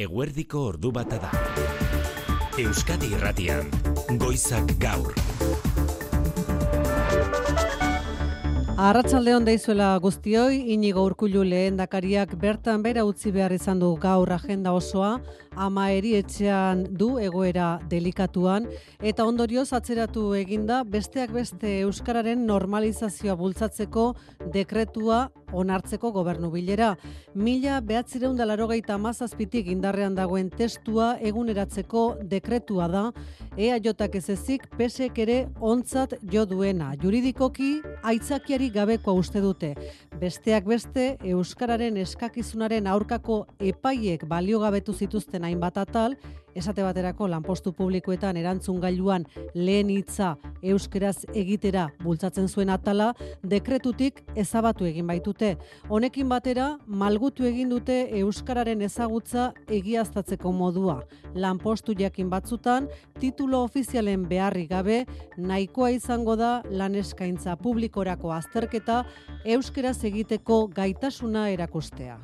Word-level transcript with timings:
eguerdiko 0.00 0.62
ordu 0.64 0.90
bata 0.96 1.18
da. 1.20 1.30
Euskadi 2.60 3.10
irratian, 3.12 3.66
goizak 4.20 4.72
gaur. 4.80 5.12
Arratsaldeon 8.80 9.44
deizuela 9.44 9.90
guztioi, 10.00 10.62
inigo 10.72 11.04
urkullu 11.04 11.42
lehen 11.44 11.76
dakariak 11.76 12.32
bertan 12.40 12.80
bera 12.80 13.04
utzi 13.04 13.28
behar 13.34 13.52
izan 13.52 13.82
du 13.82 13.90
gaur 14.00 14.32
agenda 14.32 14.72
osoa, 14.72 15.18
ama 15.56 15.90
etxean 15.92 16.84
du 16.90 17.18
egoera 17.18 17.80
delikatuan, 17.88 18.68
eta 19.00 19.24
ondorioz 19.24 19.72
atzeratu 19.72 20.34
eginda 20.34 20.84
besteak 20.84 21.32
beste 21.32 21.80
Euskararen 21.80 22.46
normalizazioa 22.46 23.34
bultzatzeko 23.36 24.14
dekretua 24.52 25.28
onartzeko 25.52 26.12
gobernu 26.14 26.50
bilera. 26.50 26.94
Mila 27.34 27.80
behatzireun 27.80 28.36
da 28.38 28.46
larogeita 28.46 28.94
amazazpitik 28.94 29.66
indarrean 29.72 30.14
dagoen 30.14 30.50
testua 30.50 31.16
eguneratzeko 31.18 32.04
dekretua 32.30 32.88
da, 32.88 33.04
ea 33.56 33.78
jotak 33.82 34.14
ez 34.14 34.28
ezik 34.30 34.68
pesek 34.78 35.18
ere 35.18 35.40
ontzat 35.60 36.14
jo 36.32 36.44
duena. 36.46 36.92
Juridikoki, 37.02 37.80
aitzakiari 38.02 38.70
gabeko 38.70 39.14
uste 39.18 39.42
dute. 39.42 39.74
Besteak 40.20 40.66
beste, 40.68 41.16
Euskararen 41.24 41.96
eskakizunaren 41.96 42.86
aurkako 42.86 43.46
epaiek 43.58 44.26
baliogabetu 44.28 44.94
zituzten 44.94 45.39
hainbat 45.44 45.78
atal, 45.78 46.16
esate 46.54 46.82
baterako 46.82 47.28
lanpostu 47.30 47.72
publikoetan 47.72 48.36
erantzun 48.36 48.80
gailuan 48.82 49.26
lehen 49.54 49.90
hitza 49.90 50.34
euskeraz 50.62 51.24
egitera 51.34 51.86
bultzatzen 52.02 52.48
zuen 52.48 52.70
atala, 52.70 53.12
dekretutik 53.42 54.22
ezabatu 54.36 54.84
egin 54.88 55.06
baitute. 55.06 55.56
Honekin 55.88 56.28
batera, 56.28 56.72
malgutu 56.86 57.46
egin 57.48 57.70
dute 57.70 58.00
euskararen 58.20 58.82
ezagutza 58.82 59.50
egiaztatzeko 59.68 60.52
modua. 60.52 61.00
Lanpostu 61.34 61.94
jakin 61.98 62.30
batzutan, 62.30 62.88
titulo 63.20 63.62
ofizialen 63.64 64.26
beharri 64.28 64.66
gabe, 64.66 65.04
nahikoa 65.36 65.90
izango 65.96 66.36
da 66.36 66.60
lan 66.70 66.94
eskaintza 66.94 67.56
publikorako 67.56 68.34
azterketa 68.34 69.04
euskeraz 69.44 69.98
egiteko 70.04 70.66
gaitasuna 70.74 71.48
erakustea. 71.54 72.18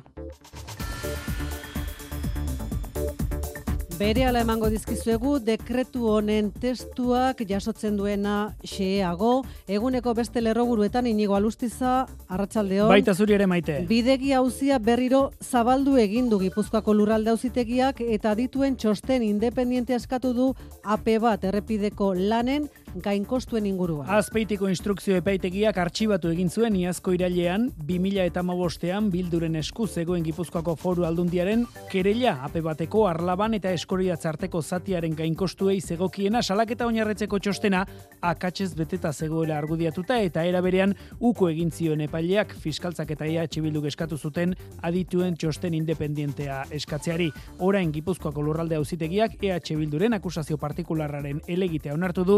Bere 3.97 4.27
ala 4.29 4.43
emango 4.43 4.67
dizkizuegu 4.69 5.39
dekretu 5.41 6.03
honen 6.11 6.51
testuak 6.61 7.39
jasotzen 7.49 7.95
duena 7.97 8.51
xeago, 8.61 9.39
eguneko 9.65 10.13
beste 10.13 10.43
lerroburuetan 10.43 11.07
inigo 11.09 11.33
alustiza, 11.33 12.03
arratsaldeon. 12.29 12.91
Baita 12.93 13.15
zuri 13.17 13.33
ere 13.33 13.47
maite. 13.49 13.79
Bidegi 13.89 14.35
hauzia 14.37 14.77
berriro 14.77 15.31
zabaldu 15.41 15.97
egin 15.97 16.29
du 16.29 16.37
Gipuzkoako 16.43 16.93
lurralde 16.93 17.33
auzitegiak 17.33 18.03
eta 18.05 18.35
dituen 18.37 18.77
txosten 18.77 19.25
independiente 19.25 19.97
askatu 19.97 20.35
du 20.37 20.51
AP 20.83 21.15
bat 21.23 21.49
errepideko 21.49 22.13
lanen 22.13 22.69
gainkostuen 23.03 23.65
ingurua. 23.65 24.05
Azpeitiko 24.17 24.69
instrukzio 24.71 25.17
epaitegiak 25.19 25.77
artxibatu 25.77 26.29
egin 26.33 26.49
zuen 26.49 26.75
iazko 26.75 27.13
irailean 27.15 27.69
2000 27.77 28.25
eta 28.31 28.43
mabostean 28.43 29.09
bilduren 29.13 29.55
esku 29.59 29.87
zegoen 29.87 30.23
Gipuzkoako 30.25 30.75
foru 30.75 31.05
aldundiaren 31.07 31.65
kerella 31.91 32.37
ape 32.47 32.61
bateko 32.65 33.05
arlaban 33.07 33.53
eta 33.57 33.71
eskoria 33.75 34.17
txarteko 34.17 34.61
zatiaren 34.61 35.15
gainkostuei 35.15 35.79
zegokiena 35.81 36.41
salaketa 36.41 36.87
oinarretzeko 36.87 37.39
txostena 37.39 37.85
akatzez 38.21 38.73
beteta 38.75 39.13
zegoela 39.13 39.57
argudiatuta 39.57 40.19
eta 40.21 40.43
era 40.43 40.61
berean 40.61 40.95
uko 41.19 41.49
egin 41.49 41.71
zioen 41.71 42.01
epaileak 42.07 42.55
fiskaltzak 42.63 43.11
eta 43.15 43.25
EH 43.25 43.61
Bilduk 43.61 43.87
eskatu 43.89 44.17
zuten 44.17 44.53
adituen 44.85 45.35
txosten 45.35 45.73
independientea 45.73 46.63
eskatzeari. 46.71 47.31
Orain 47.59 47.91
Gipuzkoako 47.91 48.43
lurralde 48.45 48.77
auzitegiak 48.77 49.37
EH 49.41 49.77
Bilduren 49.77 50.13
akusazio 50.17 50.57
partikularraren 50.57 51.41
elegitea 51.47 51.93
onartu 51.93 52.25
du 52.27 52.37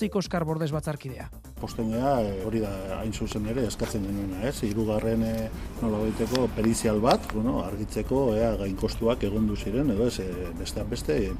pozik 0.00 0.16
Oskar 0.16 0.44
Bordes 0.44 0.70
batzarkidea. 0.72 1.28
Postenea 1.60 2.22
eh, 2.24 2.44
hori 2.46 2.62
da 2.62 2.70
hain 2.96 3.12
zuzen 3.12 3.44
ere 3.52 3.66
eskatzen 3.68 4.06
genuena, 4.06 4.38
ez? 4.48 4.62
Hirugarren 4.64 5.22
e, 5.28 5.32
nola 5.82 5.98
baiteko 6.00 6.46
perizial 6.56 7.02
bat, 7.04 7.20
bueno, 7.34 7.58
argitzeko 7.66 8.22
ea 8.32 8.54
gainkostuak 8.62 9.26
egondu 9.28 9.58
ziren 9.60 9.90
edo 9.92 10.06
ez, 10.08 10.22
e, 10.24 10.46
besteak 10.56 10.88
beste 10.88 11.18
e, 11.26 11.34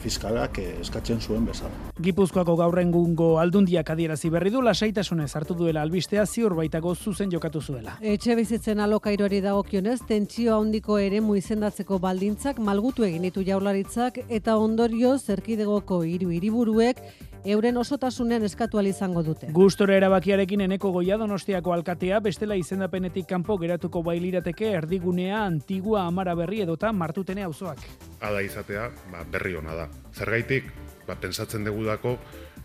fiskalak 0.00 0.62
eskatzen 0.62 1.20
zuen 1.20 1.44
bezala. 1.44 1.92
Gipuzkoako 2.00 2.56
gaurrengungo 2.56 3.28
aldundiak 3.42 3.92
adierazi 3.92 4.32
berri 4.32 4.54
du 4.54 4.64
lasaitasunez 4.64 5.28
hartu 5.36 5.58
duela 5.58 5.84
albistea 5.84 6.24
ziur 6.24 6.56
baitago 6.56 6.94
zuzen 6.94 7.30
jokatu 7.30 7.60
zuela. 7.60 7.98
Etxe 8.00 8.34
bizitzen 8.40 8.80
alokairori 8.80 9.42
dagokionez, 9.44 10.00
tentsio 10.08 10.56
handiko 10.56 10.96
ere 10.96 11.20
izendatzeko 11.36 11.98
baldintzak 11.98 12.58
malgutu 12.58 13.04
egin 13.04 13.28
ditu 13.28 13.44
jaularitzak 13.44 14.22
eta 14.28 14.56
ondorio 14.56 15.18
zerkidegoko 15.18 16.02
hiru 16.04 16.32
hiriburuek 16.32 17.04
euren 17.46 17.76
osotasunean 17.76 18.44
eskatu 18.44 18.80
izango 18.80 19.22
dute. 19.22 19.48
Gustora 19.52 19.96
erabakiarekin 19.96 20.60
eneko 20.60 20.90
goia 20.92 21.16
donostiako 21.16 21.72
alkatea, 21.72 22.20
bestela 22.20 22.54
izendapenetik 22.54 23.26
kanpo 23.26 23.56
geratuko 23.58 24.02
bailirateke 24.02 24.72
erdigunea, 24.72 25.44
antigua, 25.44 26.06
amara 26.06 26.34
berri 26.34 26.60
edota 26.62 26.92
martutene 26.92 27.44
auzoak. 27.44 27.78
Ada 28.20 28.42
izatea, 28.42 28.90
ba, 29.12 29.24
berri 29.30 29.56
ona 29.56 29.74
da. 29.74 29.88
Zergaitik, 30.14 30.72
ba, 31.06 31.14
pensatzen 31.14 31.64
degudako, 31.64 32.16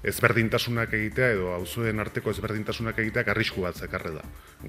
ezberdintasunak 0.04 0.94
egitea 0.98 1.32
edo 1.36 1.52
auzuen 1.54 2.00
arteko 2.02 2.34
ezberdintasunak 2.34 2.98
egitea 3.04 3.28
arrisku 3.32 3.62
bat 3.66 3.78
zekarre 3.78 4.16
da. 4.16 4.24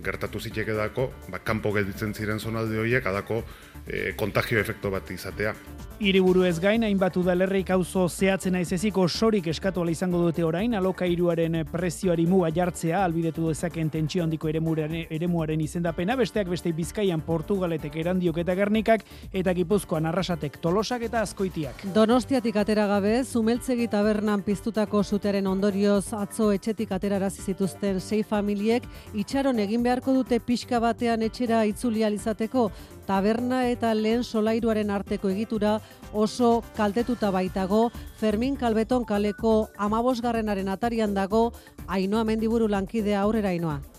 Gertatu 0.05 0.41
zitek 0.41 0.69
edako, 0.75 1.11
ba, 1.33 1.41
kanpo 1.45 1.73
gelditzen 1.73 2.15
ziren 2.15 2.41
zonalde 2.41 2.79
horiek, 2.81 3.07
adako 3.07 3.43
e, 3.87 4.13
kontagio 4.17 4.61
efekto 4.61 4.91
bat 4.93 5.11
izatea. 5.11 5.55
Hiriburu 6.03 6.43
ez 6.43 6.57
gain, 6.59 6.83
hainbat 6.83 7.17
udalerrik 7.21 7.69
auzo 7.71 8.09
zehatzen 8.09 8.57
aizeziko 8.59 9.07
sorik 9.09 9.47
eskatu 9.53 9.85
izango 9.89 10.19
dute 10.19 10.43
orain, 10.45 10.75
aloka 10.75 11.07
iruaren 11.07 11.61
prezioari 11.71 12.27
muga 12.27 12.51
jartzea, 12.51 13.05
albidetu 13.05 13.49
dezaken 13.49 13.91
tentsio 13.91 14.25
handiko 14.25 14.49
eremuaren, 14.49 15.61
izendapena, 15.61 16.17
besteak 16.17 16.49
beste 16.49 16.73
bizkaian 16.73 17.21
Portugaletek 17.21 17.97
erandiok 17.97 18.39
eta 18.39 18.55
gernikak, 18.55 19.05
eta 19.33 19.53
gipuzkoan 19.55 20.07
arrasatek 20.07 20.59
tolosak 20.61 21.03
eta 21.03 21.23
azkoitiak. 21.23 21.87
Donostiatik 21.95 22.57
atera 22.57 22.87
gabe, 22.87 23.23
zumeltzegi 23.25 23.87
tabernan 23.89 24.43
piztutako 24.43 25.03
zuteren 25.23 25.47
ondorioz 25.47 26.17
atzo 26.19 26.49
etxetik 26.51 26.91
aterarazi 26.91 27.45
zituzten 27.47 28.01
sei 28.01 28.25
familiek, 28.27 28.83
itxaron 29.15 29.61
egin 29.63 29.85
beharko 29.87 30.17
dute 30.17 30.41
pixka 30.43 30.81
batean 30.83 31.23
etxera 31.23 31.61
itzuli 31.71 32.03
alizateko, 32.03 32.73
taberna 33.07 33.61
eta 33.71 33.93
lehen 33.95 34.25
solairuaren 34.27 34.91
arteko 34.91 35.31
egitura 35.31 35.77
oso 36.13 36.65
kaltetuta 36.75 37.31
baitago, 37.31 37.93
Fermin 38.19 38.57
Kalbeton 38.57 39.07
kaleko 39.07 39.69
amabosgarrenaren 39.79 40.69
atarian 40.69 41.15
dago, 41.15 41.53
Ainoa 41.87 42.25
Mendiburu 42.25 42.67
lankidea 42.67 43.23
aurrera 43.23 43.55
Ainoa. 43.55 43.92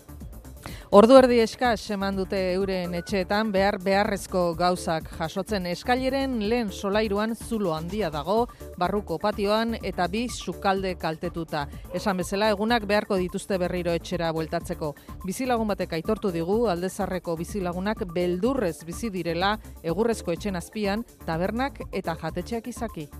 Ordu 0.94 1.16
erdi 1.18 1.40
eskas 1.42 1.80
eman 1.90 2.14
dute 2.14 2.38
euren 2.52 2.92
etxeetan 2.94 3.48
behar 3.50 3.80
beharrezko 3.82 4.42
gauzak 4.54 5.08
jasotzen 5.18 5.66
eskaileren 5.66 6.36
lehen 6.52 6.70
solairuan 6.70 7.34
zulo 7.34 7.72
handia 7.74 8.12
dago, 8.14 8.36
barruko 8.78 9.18
patioan 9.18 9.74
eta 9.82 10.06
bi 10.12 10.28
sukalde 10.30 10.94
kaltetuta. 10.94 11.64
Esan 11.98 12.22
bezala 12.22 12.52
egunak 12.54 12.86
beharko 12.86 13.18
dituzte 13.18 13.58
berriro 13.58 13.90
etxera 13.90 14.30
bueltatzeko. 14.38 14.94
Bizilagun 15.26 15.74
batek 15.74 15.98
aitortu 15.98 16.30
digu 16.30 16.68
aldezarreko 16.70 17.34
bizilagunak 17.42 18.06
beldurrez 18.14 18.76
bizi 18.86 19.10
direla 19.10 19.56
egurrezko 19.82 20.38
etxen 20.38 20.62
azpian 20.62 21.02
tabernak 21.26 21.82
eta 21.90 22.14
jatetxeak 22.22 22.70
izaki. 22.70 23.10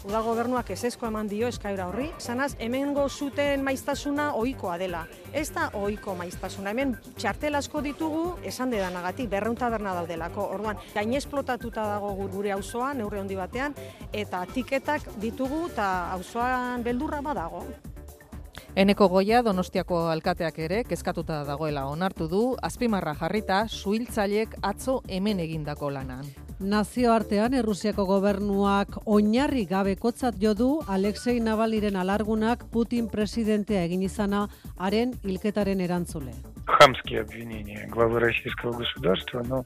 Uda 0.00 0.22
gobernuak 0.24 0.70
esesko 0.72 1.04
eman 1.10 1.28
dio 1.28 1.48
eskaira 1.52 1.84
horri. 1.90 2.06
Sanaz, 2.16 2.54
hemengo 2.58 3.02
zuten 3.08 3.60
maiztasuna 3.64 4.30
ohikoa 4.38 4.78
dela. 4.80 5.02
Ez 5.36 5.50
da 5.52 5.66
ohiko 5.76 6.14
maiztasuna. 6.16 6.72
Hemen 6.72 6.94
txartel 7.18 7.58
asko 7.58 7.82
ditugu, 7.84 8.22
esan 8.48 8.72
dedanagatik, 8.72 9.28
berreun 9.28 9.58
taberna 9.60 9.92
daudelako. 9.98 10.46
Orduan, 10.56 10.80
gain 10.94 11.12
esplotatuta 11.20 11.84
dago 11.84 12.14
gure 12.32 12.54
auzoa 12.56 12.94
neurre 12.96 13.20
handi 13.20 13.36
batean, 13.36 13.76
eta 14.12 14.40
tiketak 14.54 15.04
ditugu, 15.20 15.66
eta 15.68 15.88
auzoan 16.16 16.82
beldurra 16.82 17.20
badago. 17.20 17.66
Eneko 18.80 19.08
goia 19.12 19.42
donostiako 19.42 20.06
alkateak 20.08 20.58
ere, 20.64 20.84
kezkatuta 20.88 21.42
dagoela 21.44 21.84
onartu 21.92 22.28
du, 22.30 22.44
azpimarra 22.62 23.14
jarrita, 23.20 23.66
suhiltzaiek 23.68 24.56
atzo 24.62 25.02
hemen 25.08 25.44
egindako 25.44 25.90
lanan. 25.90 26.24
Nazioartean 26.60 27.54
Errusiako 27.56 28.04
gobernuak 28.04 28.98
oinarri 29.08 29.62
gabe 29.64 29.94
kotzat 29.96 30.36
jo 30.42 30.52
du 30.52 30.68
Alexei 30.86 31.38
Navalnyren 31.40 31.96
alargunak 31.96 32.66
Putin 32.74 33.08
presidentea 33.08 33.86
egin 33.88 34.02
izana 34.04 34.42
haren 34.76 35.14
hilketaren 35.24 35.80
erantzule 35.80 36.34
хамские 36.69 37.21
обвинения 37.21 37.87
главы 37.87 38.19
российского 38.19 38.71
государства, 38.73 39.43
но 39.47 39.65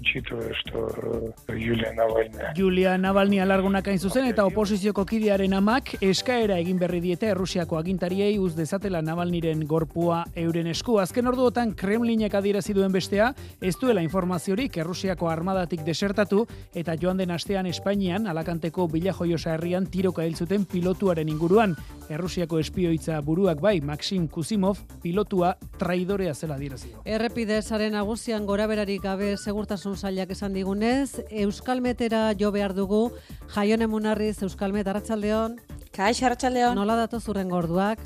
учитывая, 0.00 0.52
что 0.54 1.32
э, 1.48 1.56
Юлия 1.56 1.92
Навальная... 1.92 2.52
Julia 2.56 2.98
Navalny 2.98 3.38
alargunak 3.38 3.86
hain 3.86 3.98
zuzen 3.98 4.26
eta 4.26 4.44
oposizioko 4.44 5.04
kidearen 5.06 5.54
amak 5.54 5.94
eskaera 6.02 6.58
egin 6.58 6.80
berri 6.80 7.00
diete 7.00 7.32
Rusiako 7.34 7.78
agintariei 7.78 8.38
uz 8.42 8.56
dezatela 8.56 9.02
Navalnyren 9.02 9.62
gorpua 9.66 10.24
euren 10.34 10.66
esku. 10.66 10.98
Azken 10.98 11.30
orduotan 11.30 11.74
Kremlinek 11.78 12.34
adierazi 12.34 12.74
duen 12.74 12.92
bestea, 12.92 13.32
ez 13.60 13.76
duela 13.78 14.02
informaziorik 14.02 14.76
Errusiako 14.82 15.30
armadatik 15.30 15.86
desertatu 15.86 16.46
eta 16.74 16.96
joan 16.98 17.22
den 17.22 17.30
astean 17.30 17.66
Espainian 17.66 18.26
alakanteko 18.26 18.88
bilajoiosa 18.88 19.54
herrian 19.54 19.86
tiroka 19.86 20.26
hil 20.26 20.34
zuten 20.34 20.66
pilotuaren 20.66 21.28
inguruan. 21.28 21.76
Errusiako 22.10 22.58
espioitza 22.58 23.20
buruak 23.22 23.60
bai, 23.62 23.80
Maxim 23.80 24.26
Kusimov, 24.28 24.82
pilotua 25.02 25.54
traidorea 25.78 26.34
zela 26.37 26.55
adierazi 26.55 26.91
du. 26.93 27.01
Errepide 27.05 27.61
saren 27.61 27.97
nagusian 27.97 28.45
goraberarik 28.45 29.01
gabe 29.03 29.33
segurtasun 29.37 29.97
sailak 29.97 30.31
esan 30.37 30.53
digunez, 30.53 31.23
Euskalmetera 31.29 32.31
jo 32.39 32.51
behar 32.55 32.75
dugu, 32.77 33.11
jaione 33.55 33.87
munarriz 33.87 34.37
Euskalmet, 34.45 34.87
Arratxaldeon, 34.87 35.59
Kaixo, 35.91 36.25
Arratxaldeon. 36.27 36.75
nola 36.77 36.95
datu 36.95 37.19
zurren 37.19 37.49
gorduak? 37.49 37.99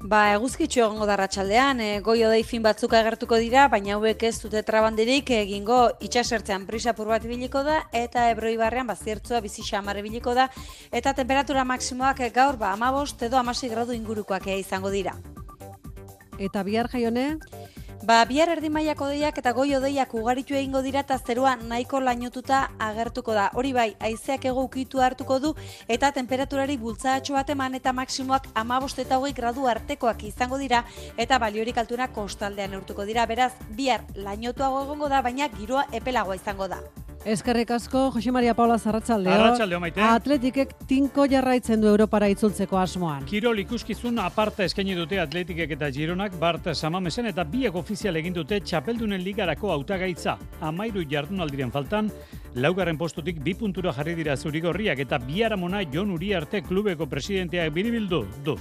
Ba, 0.00 0.30
eguzkitxo 0.32 0.80
egongo 0.80 1.04
da 1.04 1.12
Arratxaldean, 1.12 1.80
e, 1.84 1.88
goi 2.00 2.22
odei 2.24 2.40
fin 2.48 2.62
batzuk 2.64 2.94
agertuko 2.96 3.36
dira, 3.36 3.66
baina 3.68 3.98
hauek 3.98 4.22
ez 4.24 4.38
dute 4.40 4.62
trabandirik 4.64 5.28
egingo 5.36 5.80
itxasertzean 6.00 6.64
prisapur 6.64 7.10
bat 7.12 7.26
ibiliko 7.28 7.60
da, 7.66 7.82
eta 7.92 8.30
ebroi 8.32 8.54
barrean 8.56 8.88
baziertzua 8.88 9.42
bizi 9.44 9.60
xamar 9.66 10.00
ibiliko 10.00 10.32
da, 10.32 10.48
eta 10.90 11.12
temperatura 11.12 11.66
maksimoak 11.68 12.24
eh, 12.24 12.32
gaur 12.32 12.56
ba, 12.56 12.72
amabost 12.72 13.28
edo 13.28 13.36
amasi 13.36 13.68
gradu 13.68 13.92
ingurukoak 13.92 14.48
eh, 14.48 14.58
izango 14.64 14.88
dira. 14.88 15.12
Eta 16.40 16.62
bihar 16.64 16.88
jaione, 16.88 17.36
Ba, 18.00 18.22
bihar 18.24 18.48
erdi 18.48 18.70
mailako 18.72 19.10
deiak 19.12 19.36
eta 19.42 19.50
goi 19.52 19.74
odeiak 19.76 20.14
ugaritu 20.16 20.56
egingo 20.56 20.80
dira 20.80 21.02
eta 21.04 21.18
zerua 21.18 21.50
nahiko 21.60 21.98
lainotuta 22.00 22.60
agertuko 22.80 23.34
da. 23.36 23.50
Hori 23.60 23.74
bai, 23.76 23.90
haizeak 24.00 24.46
ego 24.48 24.64
ukitu 24.64 25.02
hartuko 25.04 25.36
du 25.38 25.50
eta 25.96 26.08
temperaturari 26.16 26.78
bultzatxo 26.80 27.36
bat 27.36 27.52
eman 27.52 27.76
eta 27.76 27.92
maksimoak 27.92 28.48
amabost 28.62 29.02
eta 29.04 29.18
hogei 29.20 29.34
gradu 29.36 29.68
artekoak 29.68 30.24
izango 30.30 30.56
dira 30.56 30.80
eta 31.18 31.38
baliorik 31.38 31.76
altuna 31.76 32.08
kostaldean 32.08 32.72
neurtuko 32.72 33.04
dira. 33.04 33.28
Beraz, 33.28 33.52
bihar 33.76 34.08
lainotuago 34.16 34.82
egongo 34.86 35.12
da, 35.12 35.20
baina 35.20 35.52
giroa 35.60 35.84
epelagoa 35.92 36.40
izango 36.40 36.72
da. 36.72 36.80
Eskerrik 37.24 37.70
asko, 37.70 38.10
Jose 38.14 38.32
Maria 38.32 38.54
Paula 38.54 38.78
Zarratxaldeon. 38.78 39.34
Arratsaldeon, 39.34 39.80
Maite. 39.80 40.00
Atletikek 40.00 40.72
tinko 40.88 41.26
jarraitzen 41.28 41.80
du 41.80 41.88
Europara 41.88 42.28
itzultzeko 42.32 42.78
asmoan. 42.80 43.24
Kirol 43.28 43.60
ikuskizun 43.64 44.18
aparta 44.24 44.64
eskaini 44.64 44.96
dute 44.96 45.20
Atletikek 45.20 45.76
eta 45.76 45.90
Gironak 45.92 46.36
Bart 46.40 46.70
Samamesen 46.74 47.26
eta 47.30 47.44
biek 47.44 47.76
ofizial 47.76 48.16
egin 48.16 48.34
dute 48.36 48.60
Txapeldunen 48.60 49.20
ligarako 49.24 49.72
hautagaitza. 49.74 50.38
Amairu 50.60 51.04
jardunaldiren 51.10 51.70
faltan, 51.70 52.10
laugarren 52.54 52.98
postutik 52.98 53.38
bi 53.44 53.54
puntura 53.54 53.92
jarri 53.94 54.16
dira 54.18 54.36
zurigorriak 54.36 54.98
eta 54.98 55.18
biaramona 55.22 55.82
Jon 55.92 56.10
Uriarte 56.10 56.62
klubeko 56.62 57.06
presidenteak 57.06 57.72
biribildu 57.72 58.24
du. 58.44 58.56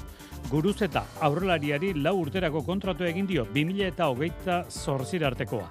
Guruz 0.50 0.78
aurrelariari 1.22 1.94
lau 1.94 2.16
urterako 2.22 2.64
kontratu 2.66 3.04
egin 3.04 3.28
dio 3.28 3.44
2000 3.54 3.86
eta 3.86 4.08
hogeita 4.10 4.64
zorzira 4.70 5.28
artekoa. 5.28 5.68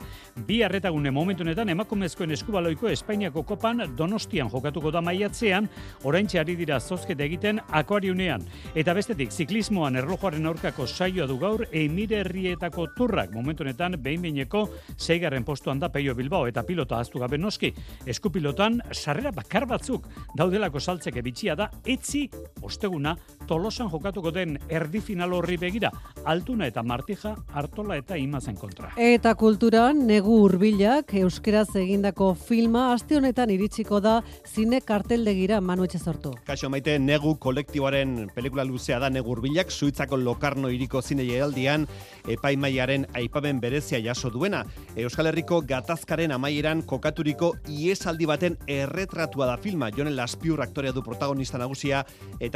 Bi 0.47 0.63
arretagune 0.63 1.11
momentunetan 1.11 1.69
emakumezkoen 1.69 2.31
eskubaloiko 2.31 2.89
Espainiako 2.89 3.43
kopan 3.43 3.83
donostian 3.97 4.51
jokatuko 4.51 4.91
da 4.91 5.01
maiatzean, 5.01 5.69
oraintxe 6.05 6.39
ari 6.39 6.55
dira 6.57 6.79
zozketa 6.79 7.25
egiten 7.25 7.59
akuariunean. 7.71 8.45
Eta 8.75 8.95
bestetik, 8.95 9.33
ziklismoan 9.33 9.97
erlojoaren 9.97 10.47
aurkako 10.47 10.87
saioa 10.87 11.27
du 11.27 11.39
gaur 11.39 11.67
Emire 11.73 12.21
Herrietako 12.21 12.87
turrak 12.95 13.33
momentunetan 13.35 13.97
behin-behineko 13.99 14.69
zeigarren 14.97 15.45
postuan 15.45 15.81
da 15.81 15.89
Peio 15.89 16.15
Bilbao 16.15 16.47
eta 16.47 16.63
pilota 16.63 17.01
aztu 17.01 17.19
gabe 17.19 17.39
noski. 17.39 17.73
Eskupilotan 18.09 18.81
sarrera 18.93 19.33
bakar 19.37 19.67
batzuk 19.69 20.07
daudelako 20.39 20.81
saltzeke 20.81 21.23
bitxia 21.25 21.57
da 21.59 21.69
etzi 21.85 22.25
osteguna 22.69 23.17
Tolosan 23.49 23.89
jokatuko 23.89 24.31
den 24.35 24.59
erdi 24.69 25.01
final 25.01 25.33
horri 25.33 25.57
begira, 25.57 25.89
Altuna 26.29 26.67
eta 26.69 26.83
Martija, 26.85 27.33
Artola 27.57 27.97
eta 27.97 28.19
Imazen 28.21 28.59
kontra. 28.61 28.91
Eta 29.01 29.33
kulturan, 29.41 30.03
negu 30.07 30.37
hurbilak 30.43 31.15
euskeraz 31.23 31.71
egindako 31.81 32.35
filma 32.37 32.91
aste 32.93 33.17
honetan 33.17 33.51
iritsiko 33.55 34.03
da 34.05 34.19
zine 34.45 34.83
karteldegira 34.85 35.63
Manu 35.65 35.87
Etxezortu. 35.89 36.35
Kaixo 36.45 36.69
maite, 36.69 36.99
negu 37.01 37.35
kolektiboaren 37.41 38.29
pelikula 38.35 38.67
luzea 38.69 38.99
da 39.01 39.09
negu 39.09 39.33
hurbilak, 39.33 39.73
Suitzako 39.73 40.19
Lokarno 40.21 40.69
iriko 40.69 41.01
zine 41.01 41.25
aldian 41.41 41.87
epaimaiaren 42.29 43.07
aipamen 43.17 43.61
berezia 43.61 44.01
jaso 44.05 44.31
duena. 44.31 44.65
Euskal 44.97 45.31
Herriko 45.31 45.63
gatazkaren 45.65 46.33
amaieran 46.37 46.83
kokaturiko 46.83 47.55
iesaldi 47.69 48.29
baten 48.29 48.59
erretratua 48.67 49.47
da 49.47 49.57
filma. 49.57 49.91
Jonen 49.95 50.17
Laspiur 50.17 50.61
aktorea 50.63 50.93
du 50.93 51.03
protagonista 51.03 51.59
nagusia, 51.59 52.05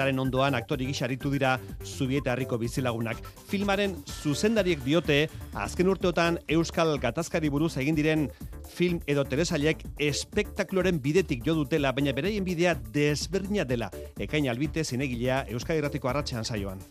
etaren 0.02 0.18
ondoan 0.18 0.56
aktori 0.58 0.86
gisa 0.88 1.04
aritu 1.06 1.30
dira 1.30 1.58
Zubieta 1.84 2.32
herriko 2.32 2.58
bizilagunak. 2.58 3.20
Filmaren 3.48 3.94
zuzendariek 4.22 4.82
diote, 4.82 5.28
azken 5.54 5.90
urteotan 5.92 6.40
Euskal 6.50 6.96
gatazkari 6.98 7.50
buruz 7.52 7.76
egin 7.78 7.94
diren 7.94 8.26
film 8.72 8.98
edo 9.06 9.22
telesailek 9.24 9.84
espektakloren 10.02 10.98
bidetik 11.02 11.46
jo 11.46 11.54
dutela, 11.54 11.92
baina 11.92 12.14
beraien 12.16 12.44
bidea 12.44 12.74
desberdina 12.94 13.64
dela. 13.64 13.92
Ekain 14.18 14.48
albite 14.50 14.82
zinegilea 14.82 15.44
Euskal 15.54 15.78
Irratiko 15.78 16.10
arratsean 16.10 16.44
saioan. 16.44 16.82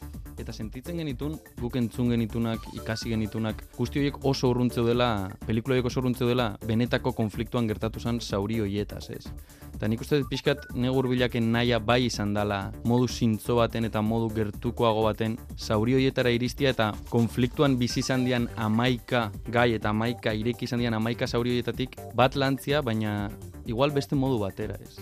eta 0.41 0.53
sentitzen 0.53 0.97
genitun, 0.97 1.35
guk 1.59 1.75
entzun 1.77 2.09
genitunak, 2.09 2.63
ikasi 2.73 3.11
genitunak, 3.11 3.59
guzti 3.75 3.99
horiek 4.01 4.15
oso 4.25 4.49
urruntzeu 4.49 4.87
dela, 4.87 5.29
pelikula 5.45 5.75
horiek 5.75 5.85
oso 5.91 5.99
urruntzeu 6.01 6.25
dela, 6.25 6.55
benetako 6.65 7.13
konfliktuan 7.13 7.67
gertatu 7.69 7.99
zen 7.99 8.17
zauri 8.21 8.57
horietaz, 8.63 9.11
ez? 9.13 9.27
Eta 9.75 9.87
nik 9.89 10.03
uste 10.03 10.19
dut 10.19 10.29
pixkat 10.29 10.67
negur 10.77 11.07
bilaken 11.09 11.51
naia 11.53 11.79
bai 11.79 12.05
izan 12.05 12.35
dela, 12.35 12.59
modu 12.85 13.07
zintzo 13.07 13.57
baten 13.57 13.87
eta 13.87 14.03
modu 14.05 14.29
gertukoago 14.35 15.07
baten, 15.07 15.37
zauri 15.57 15.95
horietara 15.97 16.29
iristia 16.35 16.75
eta 16.75 16.91
konfliktuan 17.09 17.79
bizi 17.79 18.03
izan 18.05 18.25
dian 18.27 18.47
amaika 18.57 19.29
gai 19.49 19.71
eta 19.79 19.89
amaika 19.89 20.35
ireki 20.37 20.69
izan 20.69 20.83
dian 20.83 20.93
amaika 20.93 21.27
zauri 21.27 21.55
horietatik 21.55 21.97
bat 22.15 22.35
lantzia, 22.35 22.81
baina 22.81 23.29
igual 23.65 23.91
beste 23.91 24.15
modu 24.15 24.39
batera, 24.41 24.77
ez? 24.81 24.99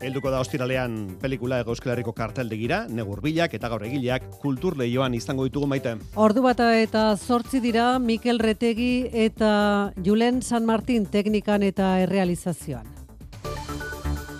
Helduko 0.00 0.30
da 0.32 0.38
ostiralean 0.40 0.94
pelikula 1.20 1.58
Ego 1.60 1.74
Euskal 1.74 1.92
Herriko 1.92 2.14
karteldegira, 2.16 2.86
negurbilak 2.88 3.52
eta 3.58 3.68
gaur 3.68 3.82
egileak 3.84 4.30
kultur 4.40 4.78
lehioan 4.80 5.12
izango 5.18 5.44
ditugu 5.44 5.68
maite. 5.68 5.92
Ordu 6.16 6.40
bata 6.46 6.70
eta 6.80 7.02
zortzi 7.18 7.60
dira 7.60 7.98
Mikel 8.00 8.40
Retegi 8.40 9.10
eta 9.26 9.92
Julen 10.00 10.40
San 10.40 10.64
Martin 10.64 11.04
teknikan 11.04 11.62
eta 11.68 11.98
errealizazioan. 12.06 12.99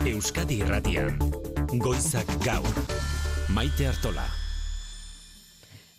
Euskadi 0.01 0.63
Irratian. 0.65 1.19
Goizak 1.77 2.31
gaur. 2.41 2.69
Maite 3.53 3.85
Artola. 3.85 4.23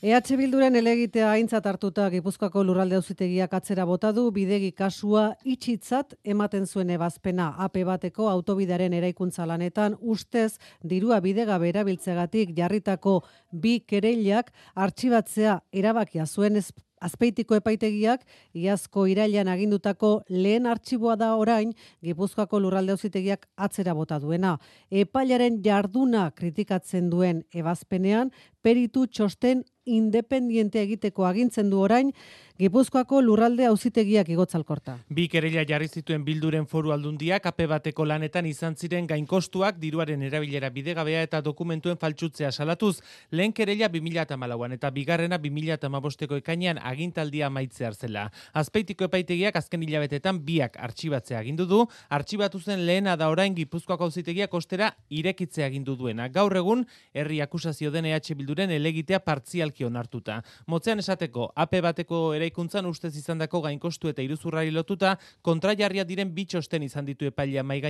EH 0.02 0.34
Bilduren 0.40 0.74
elegitea 0.76 1.28
aintzat 1.36 1.68
hartuta 1.70 2.08
Gipuzkoako 2.10 2.64
lurralde 2.66 2.98
auzitegiak 2.98 3.54
atzera 3.54 3.86
bota 3.86 4.10
du 4.12 4.24
bidegi 4.34 4.72
kasua 4.72 5.28
itxitzat 5.46 6.16
ematen 6.26 6.66
zuen 6.66 6.90
ebazpena 6.90 7.52
AP 7.62 7.78
bateko 7.86 8.26
autobidaren 8.32 8.94
eraikuntza 8.98 9.46
lanetan 9.46 10.00
ustez 10.02 10.58
dirua 10.82 11.20
bidegabe 11.22 11.70
erabiltzegatik 11.70 12.58
jarritako 12.58 13.20
bi 13.52 13.84
kereilak 13.86 14.50
artxibatzea 14.74 15.60
erabakia 15.72 16.26
zuen 16.26 16.58
Azpeitiko 17.02 17.58
epaitegiak 17.58 18.24
iazko 18.54 19.08
irailean 19.10 19.50
agindutako 19.50 20.12
lehen 20.30 20.70
artxiboa 20.70 21.16
da 21.18 21.34
orain 21.36 21.74
Gipuzkoako 22.06 22.60
lurralde 22.62 22.94
auzitegiak 22.94 23.48
atzera 23.58 23.96
bota 23.98 24.20
duena. 24.22 24.58
Epailaren 24.92 25.62
jarduna 25.66 26.30
kritikatzen 26.38 27.10
duen 27.10 27.44
ebazpenean 27.54 28.32
peritu 28.62 29.08
txosten 29.08 29.66
independiente 29.98 30.82
egiteko 30.82 31.28
agintzen 31.28 31.70
du 31.70 31.82
orain 31.82 32.14
Gipuzkoako 32.62 33.24
lurralde 33.26 33.66
auzitegiak 33.66 34.28
igotzalkorta. 34.30 34.94
Bi 35.10 35.24
kereila 35.34 35.64
jarri 35.66 35.88
zituen 35.90 36.22
bilduren 36.22 36.68
foru 36.70 36.92
aldundiak 36.94 37.48
ape 37.50 37.66
bateko 37.66 38.06
lanetan 38.06 38.46
izan 38.46 38.76
ziren 38.78 39.08
gainkostuak 39.10 39.80
diruaren 39.82 40.22
erabilera 40.28 40.70
bidegabea 40.70 41.24
eta 41.26 41.40
dokumentuen 41.42 41.98
faltsutzea 41.98 42.52
salatuz. 42.52 43.00
Lehen 43.32 43.56
kereila 43.58 43.90
2008an 43.90 44.76
eta 44.76 44.92
bigarrena 44.94 45.40
2008ko 45.42 46.38
ekainean 46.38 46.78
agintaldia 46.92 47.50
maitze 47.50 47.90
zela. 47.98 48.28
Azpeitiko 48.54 49.10
epaitegiak 49.10 49.56
azken 49.58 49.82
hilabetetan 49.82 50.44
biak 50.46 50.78
artxibatzea 50.78 51.40
agindu 51.40 51.66
du, 51.66 51.82
artxibatu 52.10 52.60
zen 52.60 52.86
lehena 52.86 53.16
da 53.18 53.32
orain 53.34 53.56
Gipuzkoako 53.58 54.12
auzitegiak 54.12 54.54
ostera 54.54 54.92
irekitzea 55.10 55.66
agindu 55.66 55.96
duena. 55.96 56.30
Gaur 56.30 56.56
egun 56.62 56.86
herri 57.12 57.42
akusazio 57.42 57.90
den 57.90 58.06
EH 58.06 58.36
Bilduren 58.38 58.70
elegitea 58.70 59.20
partzialki 59.26 59.81
onartuta. 59.84 60.42
Motzean 60.68 61.00
esateko 61.00 61.52
ape 61.56 61.82
bateko 61.82 62.22
eraikuntzan 62.38 62.86
ustez 62.86 63.16
izandako 63.18 63.62
gainkostu 63.62 64.10
eta 64.10 64.22
iruzurrari 64.22 64.72
lotuta 64.72 65.18
kontrajarria 65.42 66.04
diren 66.04 66.34
bi 66.34 66.46
txosten 66.46 66.84
izan 66.84 67.06
ditu 67.06 67.26
epailea 67.26 67.64
mai 67.64 67.82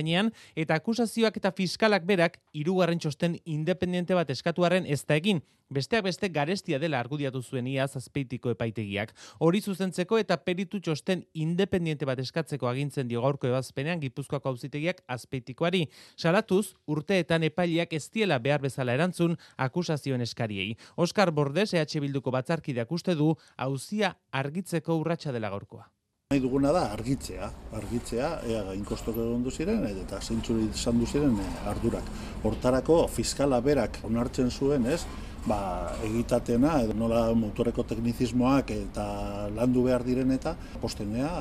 eta 0.56 0.74
akusazioak 0.74 1.36
eta 1.36 1.52
fiskalak 1.52 2.04
berak 2.04 2.38
hirugarren 2.52 2.98
txosten 2.98 3.38
independiente 3.44 4.14
bat 4.14 4.30
eskatuaren 4.30 4.86
ez 4.86 5.04
da 5.04 5.16
egin. 5.16 5.42
Besteak 5.72 6.04
beste 6.04 6.28
garestia 6.28 6.78
dela 6.78 7.00
argudiatu 7.00 7.42
zuen 7.42 7.66
iaz 7.66 7.96
azpeitiko 7.96 8.52
epaitegiak. 8.54 9.14
Hori 9.40 9.60
zuzentzeko 9.60 10.18
eta 10.18 10.36
peritu 10.46 10.80
txosten 10.80 11.24
independiente 11.34 12.08
bat 12.08 12.18
eskatzeko 12.22 12.68
agintzen 12.68 13.08
dio 13.08 13.22
gaurko 13.22 13.50
ebazpenean 13.50 14.00
Gipuzkoako 14.00 14.52
auzitegiak 14.52 15.02
azpeitikoari. 15.06 15.86
Salatuz, 16.16 16.74
urteetan 16.86 17.42
epaileak 17.48 17.92
ez 17.92 18.08
diela 18.10 18.38
behar 18.38 18.62
bezala 18.62 18.94
erantzun 18.98 19.38
akusazioen 19.56 20.20
eskariei. 20.20 20.76
Oskar 20.96 21.32
Bordes 21.32 21.72
EH 21.74 22.00
Bilduko 22.00 22.30
batzarkideak 22.30 22.92
uste 22.92 23.16
du 23.16 23.34
auzia 23.56 24.16
argitzeko 24.30 25.00
urratsa 25.00 25.32
dela 25.32 25.50
gaurkoa. 25.50 25.88
Nahi 26.32 26.40
duguna 26.40 26.70
da 26.72 26.86
argitzea, 26.94 27.50
argitzea, 27.76 28.28
ea 28.48 28.62
gainkostok 28.70 29.18
egon 29.20 29.42
ziren 29.50 29.82
eta 29.90 30.16
zentzuri 30.16 30.70
izan 30.70 31.02
du 31.02 31.04
ziren 31.04 31.34
eh, 31.36 31.48
ardurak. 31.68 32.06
Hortarako 32.48 32.96
fiskala 33.12 33.58
berak 33.60 33.98
onartzen 34.08 34.48
zuen, 34.50 34.86
ez? 34.86 35.02
Ba, 35.42 35.58
egitatena, 36.06 36.76
edo 36.84 36.94
nola 36.94 37.24
motoreko 37.34 37.82
teknizismoak 37.90 38.68
eta 38.76 39.06
landu 39.50 39.82
behar 39.88 40.04
diren 40.06 40.30
eta 40.30 40.52
postenea, 40.80 41.32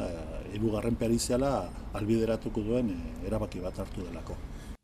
irugarren 0.58 0.98
periziala 0.98 1.52
albideratuko 2.00 2.64
duen 2.66 2.90
eh, 2.96 3.28
erabaki 3.30 3.62
bat 3.62 3.78
hartu 3.84 4.08
delako. 4.08 4.38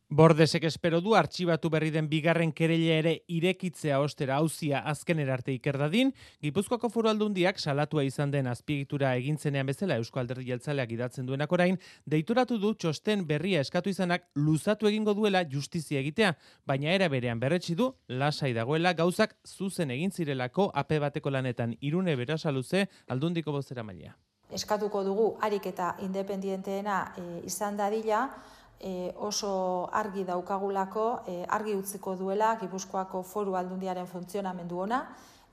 Bordesek 0.09 0.63
espero 0.63 1.01
du 1.03 1.15
artxibatu 1.19 1.67
berri 1.67 1.89
den 1.91 2.05
bigarren 2.07 2.53
kerele 2.55 2.93
ere 2.95 3.11
irekitzea 3.27 3.97
ostera 3.99 4.37
hauzia 4.39 4.79
azken 4.87 5.19
erarte 5.19 5.51
ikerdadin, 5.51 6.13
Gipuzkoako 6.39 6.87
foru 6.87 7.09
aldundiak 7.11 7.59
salatua 7.59 8.05
izan 8.07 8.31
den 8.31 8.47
azpiegitura 8.47 9.09
egintzenean 9.19 9.67
bezala 9.67 9.97
Eusko 9.99 10.21
Alderdi 10.21 10.47
Jeltzaleak 10.47 10.93
idatzen 10.95 11.27
duenak 11.27 11.51
orain, 11.51 11.75
deituratu 12.05 12.55
du 12.57 12.71
txosten 12.73 13.25
berria 13.27 13.59
eskatu 13.59 13.91
izanak 13.91 14.29
luzatu 14.35 14.87
egingo 14.87 15.13
duela 15.13 15.43
justizia 15.43 15.99
egitea, 15.99 16.37
baina 16.65 16.93
era 16.95 17.09
berean 17.11 17.41
berretsi 17.43 17.75
du 17.75 17.89
lasai 18.07 18.53
dagoela 18.53 18.93
gauzak 18.93 19.35
zuzen 19.43 19.91
egin 19.91 20.15
zirelako 20.15 20.71
ape 20.73 21.01
bateko 21.03 21.35
lanetan 21.35 21.75
irune 21.81 22.15
berasa 22.15 22.55
luze 22.55 22.87
aldundiko 23.09 23.51
bozera 23.51 23.83
maila. 23.83 24.15
Eskatuko 24.55 25.03
dugu 25.03 25.33
harik 25.43 25.65
eta 25.67 25.97
independienteena 25.99 27.01
e, 27.19 27.23
izan 27.51 27.75
dadila, 27.75 28.29
e, 28.79 29.13
oso 29.17 29.89
argi 29.91 30.23
daukagulako, 30.23 31.07
e, 31.27 31.45
argi 31.47 31.75
utziko 31.75 32.15
duela 32.15 32.55
Gipuzkoako 32.61 33.23
foru 33.23 33.55
aldundiaren 33.55 34.07
funtzionamendu 34.07 34.79
ona, 34.85 35.01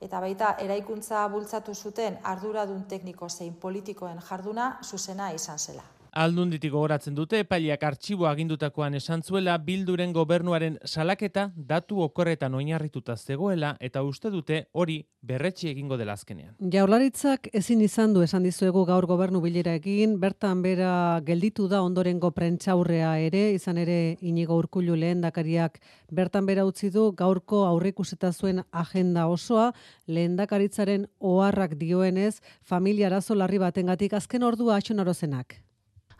eta 0.01 0.19
baita 0.19 0.55
eraikuntza 0.59 1.27
bultzatu 1.31 1.73
zuten 1.73 2.19
arduradun 2.23 2.83
tekniko 2.89 3.29
zein 3.29 3.53
politikoen 3.53 4.21
jarduna 4.29 4.77
zuzena 4.83 5.31
izan 5.33 5.59
zela. 5.59 5.94
Aldunditik 6.15 6.71
gogoratzen 6.71 7.11
dute 7.11 7.41
epaileak 7.43 7.81
artxibo 7.83 8.23
agindutakoan 8.29 8.93
esan 8.95 9.19
zuela 9.19 9.57
bilduren 9.59 10.13
gobernuaren 10.15 10.77
salaketa 10.87 11.49
datu 11.71 11.97
okorretan 12.05 12.53
oinarrituta 12.55 13.17
zegoela 13.17 13.73
eta 13.83 14.03
uste 14.07 14.31
dute 14.31 14.61
hori 14.71 14.95
berretsi 15.19 15.67
egingo 15.67 15.97
dela 15.99 16.15
azkenean. 16.15 16.53
Jaularitzak 16.75 17.49
ezin 17.59 17.81
izan 17.83 18.13
du 18.15 18.23
esan 18.23 18.47
dizuegu 18.47 18.85
gaur 18.87 19.09
gobernu 19.11 19.41
bilera 19.43 19.73
egin, 19.75 20.15
bertan 20.21 20.61
bera 20.63 21.19
gelditu 21.27 21.67
da 21.67 21.81
ondorengo 21.83 22.31
prentxaurrea 22.31 23.11
ere, 23.19 23.43
izan 23.59 23.83
ere 23.83 23.99
inigo 24.21 24.55
urkullu 24.55 24.95
lehen 24.95 25.19
dakariak 25.27 25.81
bertan 26.07 26.47
bera 26.47 26.63
utzi 26.63 26.93
du 26.95 27.09
gaurko 27.11 27.65
aurrikuseta 27.65 28.31
zuen 28.31 28.63
agenda 28.71 29.27
osoa, 29.27 29.73
lehen 30.07 30.39
dakaritzaren 30.39 31.09
oharrak 31.19 31.75
dioenez, 31.75 32.39
familia 32.63 33.11
arazo 33.11 33.35
larri 33.35 33.59
batengatik 33.59 34.15
azken 34.15 34.47
ordua 34.47 34.79
atxonarozenak. 34.79 35.64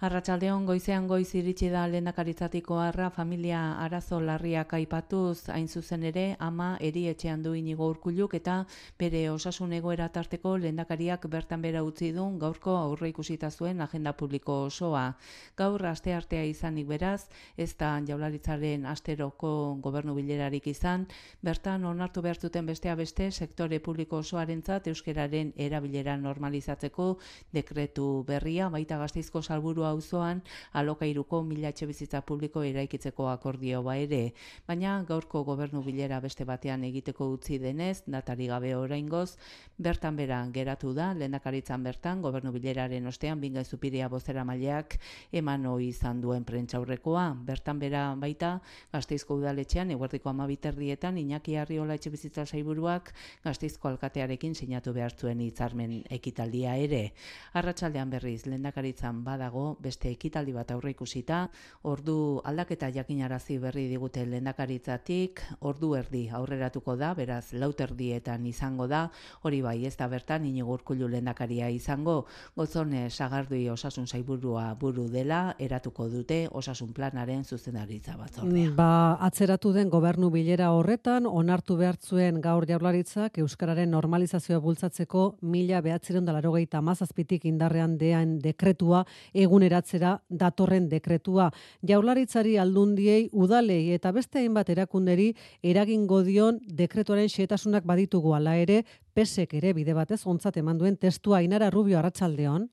Arratsaldeon 0.05 0.67
goizean 0.69 1.07
goiz 1.09 1.31
iritsi 1.33 1.71
da 1.73 1.87
lehendakaritzatiko 1.89 2.75
harra 2.77 3.07
familia 3.09 3.59
arazo 3.81 4.19
larriak 4.21 4.73
aipatuz. 4.77 5.47
Hain 5.49 5.65
zuzen 5.67 6.03
ere 6.05 6.25
ama 6.47 6.67
erietxean 6.87 7.41
du 7.41 7.55
inigo 7.57 7.87
urkulluk 7.89 8.35
eta 8.37 8.57
bere 8.99 9.23
osasun 9.31 9.73
egoera 9.73 10.05
tarteko 10.13 10.51
lehendakariak 10.61 11.25
bertan 11.35 11.63
bera 11.65 11.81
utzi 11.83 12.11
du 12.13 12.25
gaurko 12.43 12.75
aurre 12.77 13.09
ikusita 13.09 13.49
zuen 13.49 13.81
agenda 13.81 14.13
publiko 14.13 14.59
osoa. 14.65 15.15
Gaur 15.57 15.85
aste 15.89 16.13
artea 16.13 16.43
izanik 16.51 16.85
beraz, 16.91 17.25
ez 17.57 17.71
da 17.73 17.95
jaularitzaren 18.05 18.85
asteroko 18.85 19.55
gobernu 19.81 20.13
bilerarik 20.19 20.67
izan, 20.67 21.07
bertan 21.41 21.85
onartu 21.85 22.21
behar 22.21 22.37
zuten 22.37 22.69
bestea 22.69 22.93
beste 22.95 23.31
sektore 23.31 23.79
publiko 23.79 24.21
osoarentzat 24.21 24.85
euskeraren 24.93 25.55
erabilera 25.57 26.15
normalizatzeko 26.17 27.09
dekretu 27.57 28.23
berria. 28.27 28.69
Baita 28.69 29.01
gazteizko 29.01 29.41
salburu 29.41 29.94
auzoan 29.95 30.43
alokairuko 30.73 31.41
mila 31.47 31.71
etxe 31.71 31.87
bizitza 31.89 32.21
publiko 32.21 32.63
eraikitzeko 32.67 33.29
akordio 33.31 33.81
ba 33.83 33.97
ere, 33.97 34.33
baina 34.67 34.97
gaurko 35.07 35.43
gobernu 35.47 35.81
bilera 35.83 36.19
beste 36.21 36.45
batean 36.45 36.83
egiteko 36.83 37.31
utzi 37.33 37.59
denez, 37.59 38.03
datari 38.05 38.47
gabe 38.51 38.75
oraingoz, 38.75 39.37
bertan 39.77 40.15
bera 40.15 40.41
geratu 40.53 40.93
da, 40.93 41.13
lehendakaritzan 41.13 41.83
bertan, 41.83 42.21
gobernu 42.21 42.51
bileraren 42.55 43.07
ostean, 43.07 43.41
bingai 43.41 43.65
zupiria 43.65 44.09
bozera 44.09 44.43
maileak 44.45 44.97
eman 45.31 45.65
izan 45.81 46.21
duen 46.21 46.43
prentxaurrekoa, 46.45 47.25
bertan 47.45 47.79
bera 47.79 48.03
baita, 48.19 48.59
gazteizko 48.93 49.39
udaletxean, 49.39 49.91
eguerdiko 49.91 50.29
amabiterrietan, 50.29 51.17
Iñaki 51.17 51.55
Arriola 51.57 51.95
etxe 51.95 52.11
bizitza 52.13 52.45
saiburuak, 52.45 53.13
gazteizko 53.43 53.89
alkatearekin 53.89 54.55
sinatu 54.55 54.93
behar 54.93 55.15
zuen 55.17 55.41
hitzarmen 55.41 56.03
ekitaldia 56.09 56.75
ere. 56.77 57.13
Arratsaldean 57.53 58.09
berriz, 58.09 58.45
lehendakaritzan 58.45 59.23
badago, 59.25 59.74
beste 59.81 60.09
ekitaldi 60.11 60.53
bat 60.55 60.71
aurre 60.71 60.91
ikusita, 60.93 61.45
ordu 61.83 62.41
aldaketa 62.45 62.89
jakinarazi 62.93 63.57
berri 63.61 63.87
digute 63.89 64.25
lehendakaritzatik, 64.25 65.41
ordu 65.61 65.93
erdi 65.99 66.25
aurreratuko 66.29 66.95
da, 66.99 67.13
beraz 67.17 67.53
lauterdietan 67.53 68.45
izango 68.45 68.87
da, 68.87 69.09
hori 69.43 69.61
bai 69.65 69.77
ez 69.85 69.95
da 69.97 70.07
bertan 70.11 70.45
inigo 70.45 70.73
urkullu 70.73 71.09
lehendakaria 71.11 71.69
izango, 71.69 72.25
gozone 72.55 73.09
sagardui 73.09 73.67
osasun 73.69 74.07
zaiburua 74.07 74.73
buru 74.79 75.07
dela, 75.11 75.55
eratuko 75.59 76.07
dute 76.09 76.45
osasun 76.51 76.93
planaren 76.93 77.43
zuzendaritza 77.43 78.17
batzordea. 78.17 78.71
Ba, 78.77 79.17
atzeratu 79.27 79.73
den 79.75 79.89
gobernu 79.89 80.29
bilera 80.33 80.71
horretan, 80.75 81.25
onartu 81.25 81.77
behartzuen 81.79 82.41
gaur 82.41 82.65
jaularitzak 82.69 83.39
Euskararen 83.43 83.91
normalizazioa 83.91 84.59
bultzatzeko 84.63 85.25
mila 85.41 85.81
behatzeron 85.85 86.25
dalarogeita 86.25 86.81
mazazpitik 86.81 87.45
indarrean 87.49 87.97
dean 88.01 88.37
dekretua 88.43 89.03
egun 89.33 89.64
eguneratzera 89.65 90.19
datorren 90.29 90.89
dekretua. 90.89 91.49
Jaularitzari 91.81 92.57
aldundiei 92.57 93.29
udalei 93.33 93.93
eta 93.93 94.11
beste 94.11 94.39
hainbat 94.39 94.69
erakunderi 94.69 95.33
eragingo 95.63 96.21
dion 96.23 96.59
dekretuaren 96.67 97.29
xetasunak 97.29 97.85
baditugu 97.85 98.35
ala 98.35 98.55
ere, 98.57 98.83
pesek 99.13 99.53
ere 99.53 99.73
bide 99.73 99.93
batez 99.93 100.25
ontzat 100.25 100.57
eman 100.57 100.77
duen 100.77 100.97
testua 100.97 101.41
Inara 101.41 101.69
Rubio 101.69 101.97
Arratsaldeon. 101.99 102.69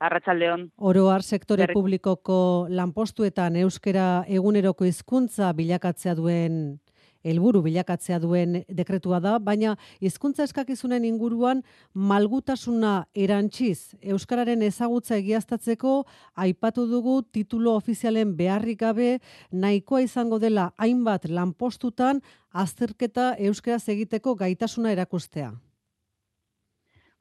Arratsaldeon. 0.00 0.70
Oroar 0.76 1.22
sektore 1.22 1.68
publikoko 1.72 2.66
lanpostuetan 2.68 3.56
euskera 3.56 4.24
eguneroko 4.28 4.84
hizkuntza 4.84 5.52
bilakatzea 5.52 6.14
duen 6.14 6.80
helburu 7.24 7.62
bilakatzea 7.64 8.20
duen 8.22 8.60
dekretua 8.68 9.20
da, 9.24 9.38
baina 9.38 9.74
hizkuntza 10.04 10.44
eskakizunen 10.44 11.04
inguruan 11.08 11.62
malgutasuna 11.94 12.94
erantziz 13.14 13.96
euskararen 14.02 14.62
ezagutza 14.62 15.16
egiaztatzeko 15.16 15.96
aipatu 16.46 16.86
dugu 16.90 17.20
titulo 17.32 17.74
ofizialen 17.80 18.36
beharrik 18.36 18.80
gabe 18.84 19.18
nahikoa 19.50 20.04
izango 20.04 20.38
dela 20.38 20.70
hainbat 20.78 21.28
lanpostutan 21.28 22.20
azterketa 22.52 23.34
euskaraz 23.38 23.88
egiteko 23.88 24.34
gaitasuna 24.34 24.92
erakustea. 24.92 25.52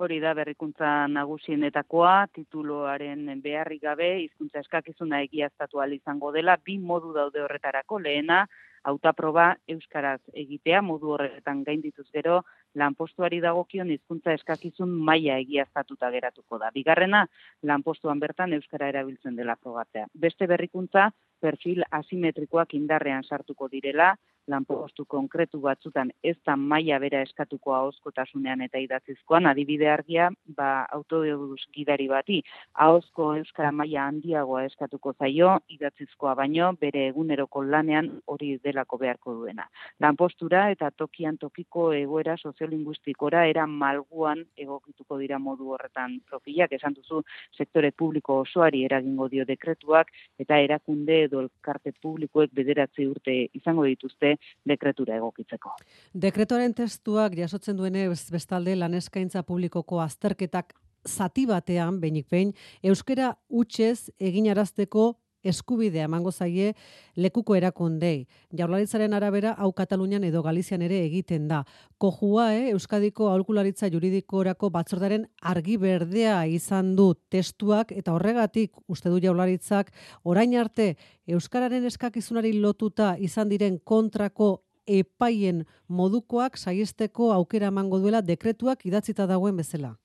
Hori 0.03 0.17
da 0.19 0.33
berrikuntza 0.35 1.07
nagusienetakoa, 1.07 2.27
tituloaren 2.35 3.27
beharrik 3.43 3.83
gabe, 3.85 4.09
hizkuntza 4.23 4.59
eskakizuna 4.59 5.21
egiaztatu 5.23 5.79
izango 5.95 6.31
dela, 6.31 6.57
bi 6.57 6.77
modu 6.77 7.13
daude 7.13 7.39
horretarako, 7.39 7.99
lehena, 7.99 8.47
hautaproba 8.83 9.45
euskaraz 9.75 10.19
egitea 10.33 10.81
modu 10.81 11.13
horretan 11.15 11.63
gaindituz 11.63 12.07
gero 12.13 12.41
lanpostuari 12.75 13.39
dagokion 13.43 13.91
hizkuntza 13.93 14.33
eskakizun 14.37 14.89
maila 15.09 15.37
egiaztatuta 15.43 16.09
geratuko 16.11 16.59
da. 16.59 16.71
Bigarrena 16.75 17.25
lanpostuan 17.63 18.19
bertan 18.19 18.53
euskara 18.53 18.89
erabiltzen 18.93 19.35
dela 19.39 19.55
probatzea. 19.55 20.07
Beste 20.13 20.47
berrikuntza 20.47 21.09
perfil 21.41 21.83
asimetrikoak 21.91 22.73
indarrean 22.79 23.23
sartuko 23.23 23.69
direla, 23.71 24.13
lanpostu 24.47 25.05
konkretu 25.05 25.59
batzutan 25.61 26.11
ez 26.23 26.35
da 26.45 26.55
maila 26.59 26.99
bera 26.99 27.21
eskatuko 27.23 27.73
ahozkotasunean 27.75 28.61
eta 28.65 28.81
idatzizkoan, 28.83 29.47
adibide 29.47 29.87
argia, 29.89 30.29
ba, 30.57 30.85
autodeuduz 30.97 31.61
gidari 31.75 32.07
bati, 32.11 32.41
ahozko 32.85 33.33
euskara 33.39 33.71
maila 33.71 34.07
handiagoa 34.09 34.65
eskatuko 34.67 35.13
zaio, 35.13 35.55
idatzizkoa 35.75 36.35
baino, 36.39 36.71
bere 36.81 37.07
eguneroko 37.11 37.63
lanean 37.63 38.09
hori 38.27 38.57
delako 38.63 38.99
beharko 39.03 39.37
duena. 39.39 39.67
Lanpostura 40.03 40.65
eta 40.75 40.91
tokian 40.91 41.37
tokiko 41.37 41.91
egoera 41.93 42.35
soziolinguistikora 42.37 43.45
era 43.47 43.65
malguan 43.67 44.43
egokituko 44.57 45.17
dira 45.21 45.39
modu 45.39 45.71
horretan 45.75 46.19
profilak, 46.29 46.75
esan 46.79 46.97
duzu 46.99 47.23
sektore 47.55 47.91
publiko 47.91 48.41
osoari 48.43 48.83
eragingo 48.85 49.29
dio 49.31 49.45
dekretuak, 49.47 50.11
eta 50.39 50.59
erakunde 50.59 51.23
edo 51.29 51.45
elkarte 51.45 51.93
publikoek 52.01 52.51
bederatzi 52.53 53.07
urte 53.07 53.35
izango 53.53 53.85
dituzte 53.87 54.32
dekretura 54.65 55.17
egokitzeko. 55.19 55.75
Dekretuaren 56.13 56.73
testuak 56.73 57.35
jasotzen 57.37 57.77
duene 57.77 58.07
bestalde 58.09 58.75
lan 58.75 58.93
eskaintza 58.99 59.43
publikoko 59.43 59.99
azterketak 60.03 60.73
zati 61.07 61.45
batean, 61.45 61.99
benik 61.99 62.29
behin, 62.31 62.53
euskera 62.83 63.33
utxez 63.49 64.09
eginarazteko 64.19 65.13
eskubidea 65.43 66.07
emango 66.07 66.31
zaie 66.31 66.73
lekuko 67.15 67.55
erakundei. 67.55 68.27
Jaurlaritzaren 68.57 69.13
arabera 69.13 69.53
hau 69.57 69.71
Katalunian 69.73 70.23
edo 70.23 70.41
Galizian 70.43 70.81
ere 70.81 71.03
egiten 71.05 71.47
da. 71.47 71.63
Kojua, 71.97 72.53
eh, 72.55 72.69
Euskadiko 72.71 73.29
aholkularitza 73.29 73.89
juridikorako 73.93 74.69
batzordaren 74.69 75.27
argi 75.41 75.77
berdea 75.77 76.45
izan 76.47 76.95
du 76.95 77.13
testuak 77.29 77.91
eta 77.91 78.13
horregatik 78.13 78.71
uste 78.87 79.09
du 79.09 79.19
Jaurlaritzak 79.19 79.91
orain 80.23 80.55
arte 80.55 80.95
euskararen 81.27 81.85
eskakizunari 81.85 82.53
lotuta 82.53 83.15
izan 83.19 83.49
diren 83.49 83.79
kontrako 83.83 84.63
epaien 84.85 85.63
modukoak 85.87 86.57
saiesteko 86.57 87.31
aukera 87.33 87.67
emango 87.71 87.99
duela 87.99 88.21
dekretuak 88.21 88.85
idatzita 88.85 89.27
dagoen 89.27 89.57
bezala. 89.57 89.95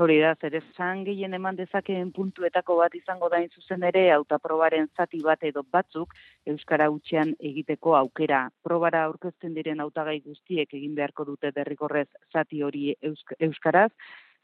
Hori 0.00 0.14
da, 0.22 0.30
zer 0.40 0.54
esan 0.56 1.02
gehien 1.04 1.34
eman 1.36 1.56
dezakeen 1.56 2.12
puntuetako 2.16 2.76
bat 2.78 2.94
izango 2.96 3.28
da 3.28 3.42
zuzen 3.54 3.82
ere, 3.84 4.06
autaprobaren 4.14 4.88
zati 4.96 5.20
bat 5.20 5.44
edo 5.44 5.62
batzuk 5.76 6.14
Euskara 6.48 6.88
utxean 6.90 7.34
egiteko 7.50 7.94
aukera. 7.98 8.48
Probara 8.64 9.04
aurkezten 9.10 9.52
diren 9.54 9.84
hautagai 9.84 10.18
guztiek 10.24 10.72
egin 10.80 10.94
beharko 10.94 11.26
dute 11.28 11.52
derrikorrez 11.52 12.08
zati 12.32 12.62
hori 12.62 12.94
Euskaraz, 13.02 13.90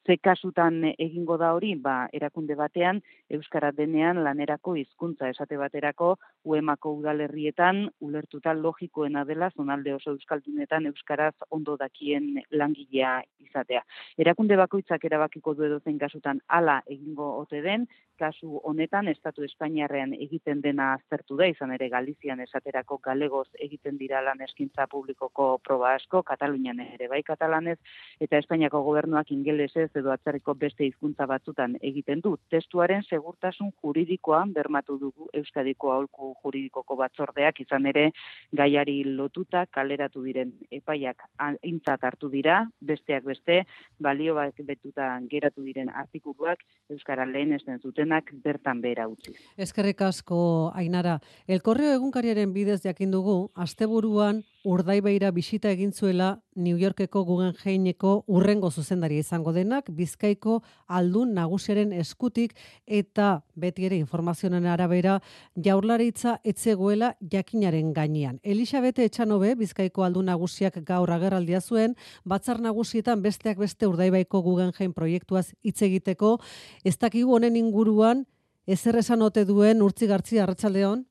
ze 0.08 0.16
kasutan 0.16 0.80
egingo 0.96 1.36
da 1.36 1.50
hori, 1.52 1.74
ba, 1.76 2.08
erakunde 2.16 2.54
batean, 2.56 3.02
Euskara 3.36 3.68
denean 3.76 4.22
lanerako 4.24 4.72
hizkuntza 4.80 5.28
esate 5.28 5.58
baterako, 5.60 6.14
uemako 6.48 6.94
udalerrietan, 7.02 7.82
ulertuta 8.00 8.54
logikoena 8.56 9.26
dela, 9.28 9.50
zonalde 9.50 9.92
oso 9.92 10.14
Euskaldunetan 10.16 10.88
Euskaraz 10.88 11.34
ondo 11.50 11.76
dakien 11.76 12.38
langilea 12.50 13.18
izatea. 13.44 13.84
Erakunde 14.16 14.56
bakoitzak 14.56 15.04
erabakiko 15.04 15.52
du 15.58 15.68
edozen 15.68 16.00
kasutan 16.00 16.40
ala 16.48 16.80
egingo 16.86 17.28
ote 17.42 17.60
den, 17.60 17.84
kasu 18.18 18.60
honetan, 18.66 19.08
Estatu 19.08 19.44
Espainiarrean 19.46 20.12
egiten 20.18 20.60
dena 20.62 20.92
aztertu 20.96 21.37
da, 21.38 21.46
izan 21.48 21.72
ere 21.76 21.88
Galizian 21.92 22.40
esaterako 22.44 22.98
galegoz 23.04 23.46
egiten 23.64 23.98
dira 24.00 24.20
lan 24.25 24.42
eskintza 24.44 24.87
publikoko 24.90 25.48
proba 25.64 25.94
asko, 25.96 26.22
Katalunian 26.26 26.80
ere 26.84 27.08
bai 27.08 27.22
katalanez, 27.26 27.78
eta 28.20 28.40
Espainiako 28.42 28.82
gobernuak 28.87 29.30
ingelesez 29.34 29.88
edo 30.00 30.12
atzarriko 30.12 30.54
beste 30.54 30.87
hizkuntza 30.88 31.26
batzutan 31.30 31.76
egiten 31.90 32.22
du. 32.25 32.34
Testuaren 32.50 33.04
segurtasun 33.08 33.72
juridikoan 33.82 34.52
bermatu 34.56 34.98
dugu 34.98 35.30
Euskadiko 35.40 35.92
aholku 35.94 36.34
juridikoko 36.42 36.98
batzordeak 36.98 37.62
izan 37.64 37.87
ere 37.87 38.08
gaiari 38.52 38.98
lotuta 39.04 39.64
kaleratu 39.70 40.25
diren 40.26 40.52
epaiak 40.70 41.22
aintzat 41.38 42.04
hartu 42.04 42.30
dira, 42.32 42.64
besteak 42.80 43.25
beste 43.25 43.62
balio 44.00 44.34
bat 44.34 44.58
betuta 44.66 45.10
geratu 45.30 45.62
diren 45.62 45.88
artikuluak 45.88 46.64
Euskara 46.90 47.26
lehen 47.28 47.52
esten 47.52 47.78
zutenak 48.08 48.32
bertan 48.42 48.80
behera 48.80 49.08
utzi. 49.08 49.34
Eskerrik 49.56 50.00
asko, 50.02 50.72
Ainara. 50.74 51.20
El 51.46 51.60
Correo 51.62 51.92
egunkariaren 51.94 52.52
bidez 52.52 52.82
jakin 52.82 53.10
dugu, 53.10 53.50
asteburuan 53.54 54.44
urdaibeira 54.68 55.30
bisita 55.32 55.70
egin 55.72 55.92
zuela 55.92 56.42
New 56.54 56.76
Yorkeko 56.76 57.22
Guggenheimeko 57.25 58.10
urrengo 58.26 58.70
zuzendaria 58.70 59.25
izango 59.25 59.54
denak, 59.56 59.88
Bizkaiko 59.88 60.58
aldun 60.87 61.32
nagusiaren 61.38 61.94
eskutik 61.96 62.52
eta 62.84 63.30
beti 63.56 63.88
ere 63.88 63.96
informazioen 63.96 64.68
arabera 64.68 65.18
jaurlaritza 65.56 66.37
etzegoela 66.44 67.14
jakinaren 67.32 67.94
gainean. 67.96 68.40
Elisabete 68.42 69.08
Etxanobe, 69.08 69.54
Bizkaiko 69.56 70.04
aldun 70.04 70.28
nagusiak 70.28 70.80
gaur 70.84 71.10
agerraldia 71.16 71.60
zuen, 71.60 71.96
batzar 72.25 72.60
nagusietan 72.60 73.25
besteak 73.25 73.58
beste 73.58 73.88
urdaibaiko 73.88 74.42
Guggenheim 74.44 74.92
proiektuaz 74.92 75.54
hitz 75.64 75.80
egiteko, 75.82 76.37
ez 76.84 76.98
dakigu 76.98 77.38
honen 77.38 77.56
inguruan, 77.56 78.26
ezer 78.68 79.00
esan 79.00 79.25
ote 79.25 79.48
duen 79.48 79.80
urtzi 79.80 80.06
gartzi 80.06 80.42
arratsaldeon 80.44 81.07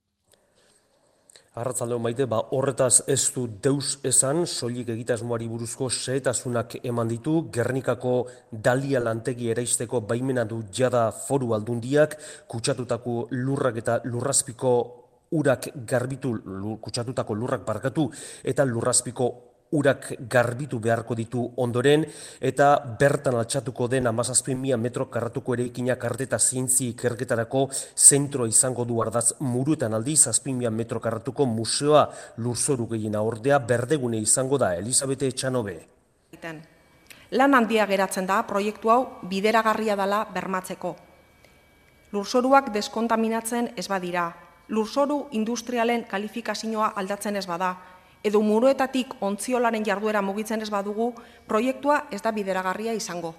Arratzaldeon 1.57 2.03
maite, 2.03 2.27
ba, 2.29 2.37
horretaz 2.53 3.01
ez 3.09 3.31
du 3.33 3.47
deus 3.65 3.95
esan, 4.05 4.43
soilik 4.45 4.91
egitasmoari 4.93 5.47
buruzko 5.49 5.87
seetasunak 5.89 6.75
eman 6.85 7.09
ditu, 7.09 7.33
Gernikako 7.53 8.11
dalia 8.51 9.01
lantegi 9.01 9.49
eraisteko 9.49 10.03
baimena 10.05 10.45
du 10.45 10.59
jada 10.79 11.07
foru 11.23 11.55
aldundiak, 11.57 12.13
kutsatutako 12.53 13.17
lurrak 13.31 13.81
eta 13.81 13.97
lurrazpiko 14.05 14.73
urak 15.33 15.71
garbitu, 15.89 16.35
kutsatutako 16.81 17.33
lurrak 17.35 17.65
barkatu, 17.65 18.05
eta 18.45 18.65
lurrazpiko 18.65 19.31
urak 19.71 20.13
garbitu 20.29 20.79
beharko 20.79 21.15
ditu 21.15 21.43
ondoren, 21.57 22.05
eta 22.39 22.69
bertan 22.99 23.35
altxatuko 23.35 23.87
den 23.87 24.07
amazazpien 24.07 24.59
mila 24.59 24.77
metro 24.77 25.09
karratuko 25.11 25.53
ere 25.57 25.67
ikinak 25.67 26.05
arteta 26.05 26.39
zientzi 26.39 26.89
ikerketarako 26.93 27.67
zentro 27.95 28.47
izango 28.47 28.85
du 28.85 29.01
ardaz 29.01 29.33
muruetan 29.39 29.93
aldi, 29.93 30.15
zazpien 30.15 30.57
mila 30.57 30.71
metro 30.71 30.99
karratuko 30.99 31.45
museoa 31.45 32.07
lurzoru 32.37 32.87
gehiena 32.87 33.21
ordea 33.21 33.59
berdegune 33.59 34.17
izango 34.19 34.57
da, 34.57 34.75
Elisabete 34.75 35.27
Etxanobe. 35.27 35.77
Lan 37.31 37.53
handia 37.53 37.85
geratzen 37.85 38.25
da 38.27 38.39
proiektu 38.47 38.89
hau 38.89 39.01
bideragarria 39.27 39.97
dela 39.99 40.23
bermatzeko. 40.33 40.95
Lurzoruak 42.15 42.71
deskontaminatzen 42.71 43.73
ez 43.75 43.87
badira, 43.91 44.29
lurzoru 44.69 45.25
industrialen 45.35 46.05
kalifikazioa 46.07 46.93
aldatzen 46.95 47.35
ez 47.35 47.45
bada, 47.47 47.73
edo 48.23 48.41
muruetatik 48.41 49.13
ontziolaren 49.21 49.85
jarduera 49.85 50.21
mugitzen 50.21 50.61
ez 50.61 50.69
badugu, 50.69 51.13
proiektua 51.47 52.05
ez 52.11 52.21
da 52.21 52.31
bideragarria 52.31 52.93
izango. 52.93 53.35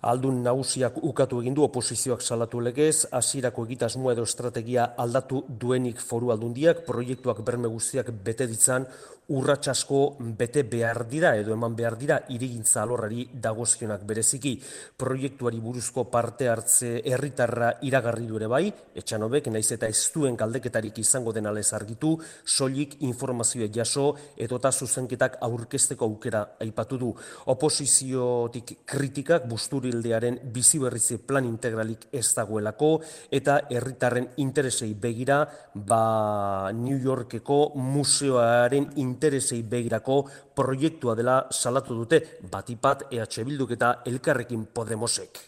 Aldun 0.00 0.38
nagusiak 0.40 0.94
ukatu 1.04 1.42
egin 1.42 1.54
du 1.56 1.64
oposizioak 1.66 2.22
salatu 2.24 2.60
legez, 2.64 3.04
hasierako 3.12 3.66
egitasmoa 3.68 4.14
edo 4.14 4.24
estrategia 4.24 4.86
aldatu 4.96 5.42
duenik 5.60 6.00
foru 6.00 6.30
aldundiak, 6.32 6.86
proiektuak 6.86 7.42
berme 7.44 7.68
guztiak 7.68 8.08
bete 8.24 8.46
ditzan 8.48 8.86
urratsasko 9.30 10.16
bete 10.38 10.64
behar 10.66 11.04
dira 11.08 11.30
edo 11.38 11.52
eman 11.54 11.74
behar 11.78 11.96
dira 11.98 12.16
irigintza 12.34 12.82
alorrari 12.82 13.28
dagozkionak 13.30 14.02
bereziki. 14.06 14.56
Proiektuari 14.98 15.60
buruzko 15.62 16.04
parte 16.10 16.48
hartze 16.50 16.96
herritarra 17.06 17.70
iragarri 17.86 18.26
du 18.26 18.40
ere 18.40 18.48
bai 18.50 18.64
etxanobek 19.02 19.46
naiz 19.54 19.68
eta 19.76 19.86
ez 19.86 20.02
duen 20.14 20.36
galdeketarik 20.40 20.98
izango 20.98 21.32
den 21.32 21.46
alez 21.46 21.68
argitu 21.78 22.16
soilik 22.44 22.96
informazioa 23.06 23.70
jaso 23.72 24.08
edota 24.36 24.72
zuzenketak 24.72 25.38
aurkezteko 25.46 26.10
aukera 26.10 26.42
aipatu 26.66 26.98
du. 26.98 27.12
Oposiziotik 27.54 28.80
kritikak 28.84 29.46
busturildearen 29.90 30.38
bizi 30.52 30.78
berrize 30.78 31.18
plan 31.18 31.44
integralik 31.44 32.06
ez 32.12 32.32
dagoelako 32.34 33.00
eta 33.30 33.66
herritarren 33.70 34.28
interesei 34.38 34.94
begira 34.94 35.46
ba 35.74 36.70
New 36.72 36.98
Yorkeko 36.98 37.72
museoaren 37.74 38.92
interesei 38.96 39.62
begirako 39.62 40.24
proiektua 40.54 41.14
dela 41.14 41.46
salatu 41.50 41.94
dute 41.94 42.38
batipat 42.50 43.10
EH 43.10 43.44
Bilduk 43.44 43.72
eta 43.72 44.02
Elkarrekin 44.06 44.66
Podemosek. 44.66 45.38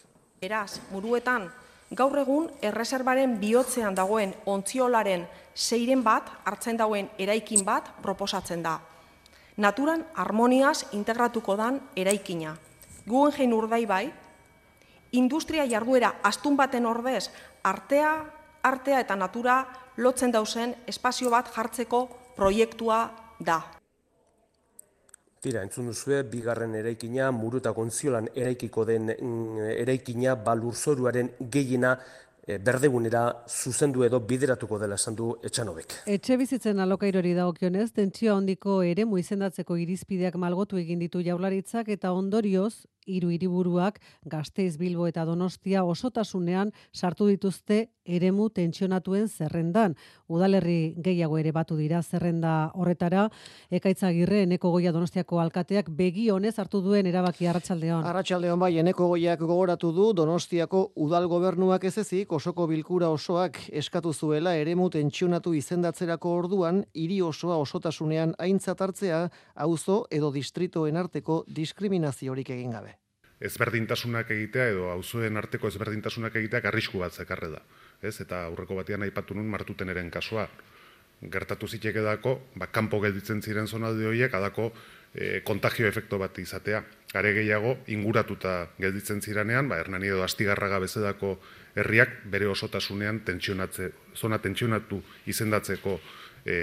Eraz, 0.41 0.81
muruetan, 0.91 1.49
gaur 1.91 2.17
egun 2.19 2.49
erreserbaren 2.61 3.39
bihotzean 3.39 3.95
dagoen 3.95 4.33
ontziolaren 4.45 5.27
zeiren 5.55 6.03
bat, 6.03 6.27
hartzen 6.43 6.77
dauen 6.77 7.09
eraikin 7.17 7.63
bat 7.63 7.93
proposatzen 8.01 8.63
da. 8.63 8.79
Naturan 9.57 10.03
harmoniaz 10.15 10.89
integratuko 10.91 11.55
dan 11.55 11.79
eraikina. 11.95 12.57
Guen 13.05 13.31
jein 13.35 13.53
urdai 13.53 13.85
bai, 13.85 14.11
industria 15.13 15.65
jarduera 15.69 16.15
astun 16.23 16.57
baten 16.57 16.85
ordez, 16.89 17.29
artea, 17.63 18.13
artea 18.63 18.99
eta 19.05 19.15
natura 19.15 19.61
lotzen 19.97 20.33
dauzen 20.33 20.75
espazio 20.87 21.29
bat 21.29 21.51
jartzeko 21.53 22.07
proiektua 22.35 23.05
da. 23.39 23.61
Tira, 25.43 25.61
entzun 25.61 25.89
duzue, 25.91 26.21
bigarren 26.31 26.73
eraikina, 26.79 27.29
muru 27.35 27.59
eta 27.59 27.73
gontziolan 27.75 28.29
eraikiko 28.33 28.85
den 28.87 29.11
mm, 29.11 29.65
eraikina, 29.75 30.37
balurzoruaren 30.39 31.33
gehiena 31.51 31.97
e, 32.47 32.57
berdegunera 32.63 33.25
zuzendu 33.47 34.05
edo 34.07 34.21
bideratuko 34.23 34.79
dela 34.79 34.95
esan 34.95 35.17
du 35.19 35.33
etxanobek. 35.43 35.97
Etxe 36.15 36.37
bizitzen 36.39 36.79
alokairori 36.79 37.33
dagokionez, 37.35 37.89
tentsio 37.91 38.37
handiko 38.37 38.81
ere 38.87 39.05
muizendatzeko 39.05 39.77
irizpideak 39.83 40.39
malgotu 40.39 40.79
egin 40.79 41.03
ditu 41.03 41.21
jaularitzak 41.27 41.91
eta 41.91 42.13
ondorioz, 42.15 42.85
hiru 43.05 43.29
hiriburuak 43.29 43.99
Gasteiz, 44.25 44.77
Bilbo 44.77 45.07
eta 45.07 45.25
Donostia 45.25 45.83
osotasunean 45.83 46.71
sartu 46.93 47.27
dituzte 47.27 47.87
eremu 48.05 48.49
tentsionatuen 48.49 49.27
zerrendan. 49.29 49.95
Udalerri 50.27 50.95
gehiago 51.03 51.37
ere 51.39 51.51
batu 51.55 51.77
dira 51.77 52.01
zerrenda 52.03 52.71
horretara. 52.75 53.29
Ekaitza 53.71 54.09
Agirre 54.09 54.41
Eneko 54.43 54.71
Goia 54.71 54.91
Donostiako 54.91 55.39
alkateak 55.39 55.89
begi 55.89 56.29
honez 56.31 56.57
hartu 56.59 56.81
duen 56.81 57.07
erabaki 57.07 57.47
Arratsaldeon. 57.47 58.03
Arratsaldeon 58.05 58.59
bai 58.59 58.77
Eneko 58.81 59.07
Goiak 59.13 59.39
gogoratu 59.39 59.91
du 59.95 60.11
Donostiako 60.13 60.83
udal 60.95 61.27
gobernuak 61.31 61.83
ez 61.83 61.97
ezik 62.03 62.31
osoko 62.33 62.67
bilkura 62.67 63.09
osoak 63.09 63.59
eskatu 63.71 64.13
zuela 64.13 64.55
eremu 64.55 64.89
tentsionatu 64.89 65.53
izendatzerako 65.53 66.35
orduan 66.41 66.83
hiri 66.93 67.21
osoa 67.21 67.57
osotasunean 67.57 68.35
aintzat 68.39 68.81
hartzea 68.81 69.29
auzo 69.55 70.03
edo 70.11 70.31
distritoen 70.31 70.97
arteko 70.97 71.43
diskriminaziorik 71.47 72.49
egin 72.49 72.71
gabe. 72.71 72.92
Ezberdintasunak 73.43 74.29
egitea 74.31 74.69
edo 74.71 74.89
auzuen 74.93 75.37
arteko 75.39 75.67
ezberdintasunak 75.67 76.35
egitea 76.39 76.61
arrisku 76.69 77.01
bat 77.03 77.13
zekarre 77.13 77.49
da. 77.51 77.61
Ez? 78.01 78.15
Eta 78.23 78.45
aurreko 78.47 78.77
batean 78.79 79.03
aipatu 79.03 79.35
nun 79.35 79.49
martuteneren 79.51 80.11
kasua. 80.11 80.47
Gertatu 81.33 81.67
ziteke 81.67 82.01
dako, 82.03 82.37
ba, 82.59 82.67
kanpo 82.67 82.99
gelditzen 83.03 83.41
ziren 83.41 83.67
zonalde 83.67 84.07
horiek, 84.07 84.33
adako 84.35 84.71
e, 85.13 85.41
kontagio 85.47 85.87
efekto 85.87 86.19
bat 86.19 86.39
izatea. 86.39 86.83
Are 87.13 87.31
gehiago, 87.35 87.77
inguratuta 87.93 88.55
gelditzen 88.79 89.21
ziranean, 89.21 89.69
ba, 89.71 89.77
hernani 89.79 90.11
edo 90.11 90.23
astigarraga 90.25 90.81
bezedako 90.83 91.37
herriak 91.79 92.23
bere 92.31 92.49
osotasunean 92.51 93.21
tentsionatze, 93.27 93.91
zona 94.15 94.39
tentsionatu 94.43 94.99
izendatzeko 95.31 95.99
e, 96.45 96.57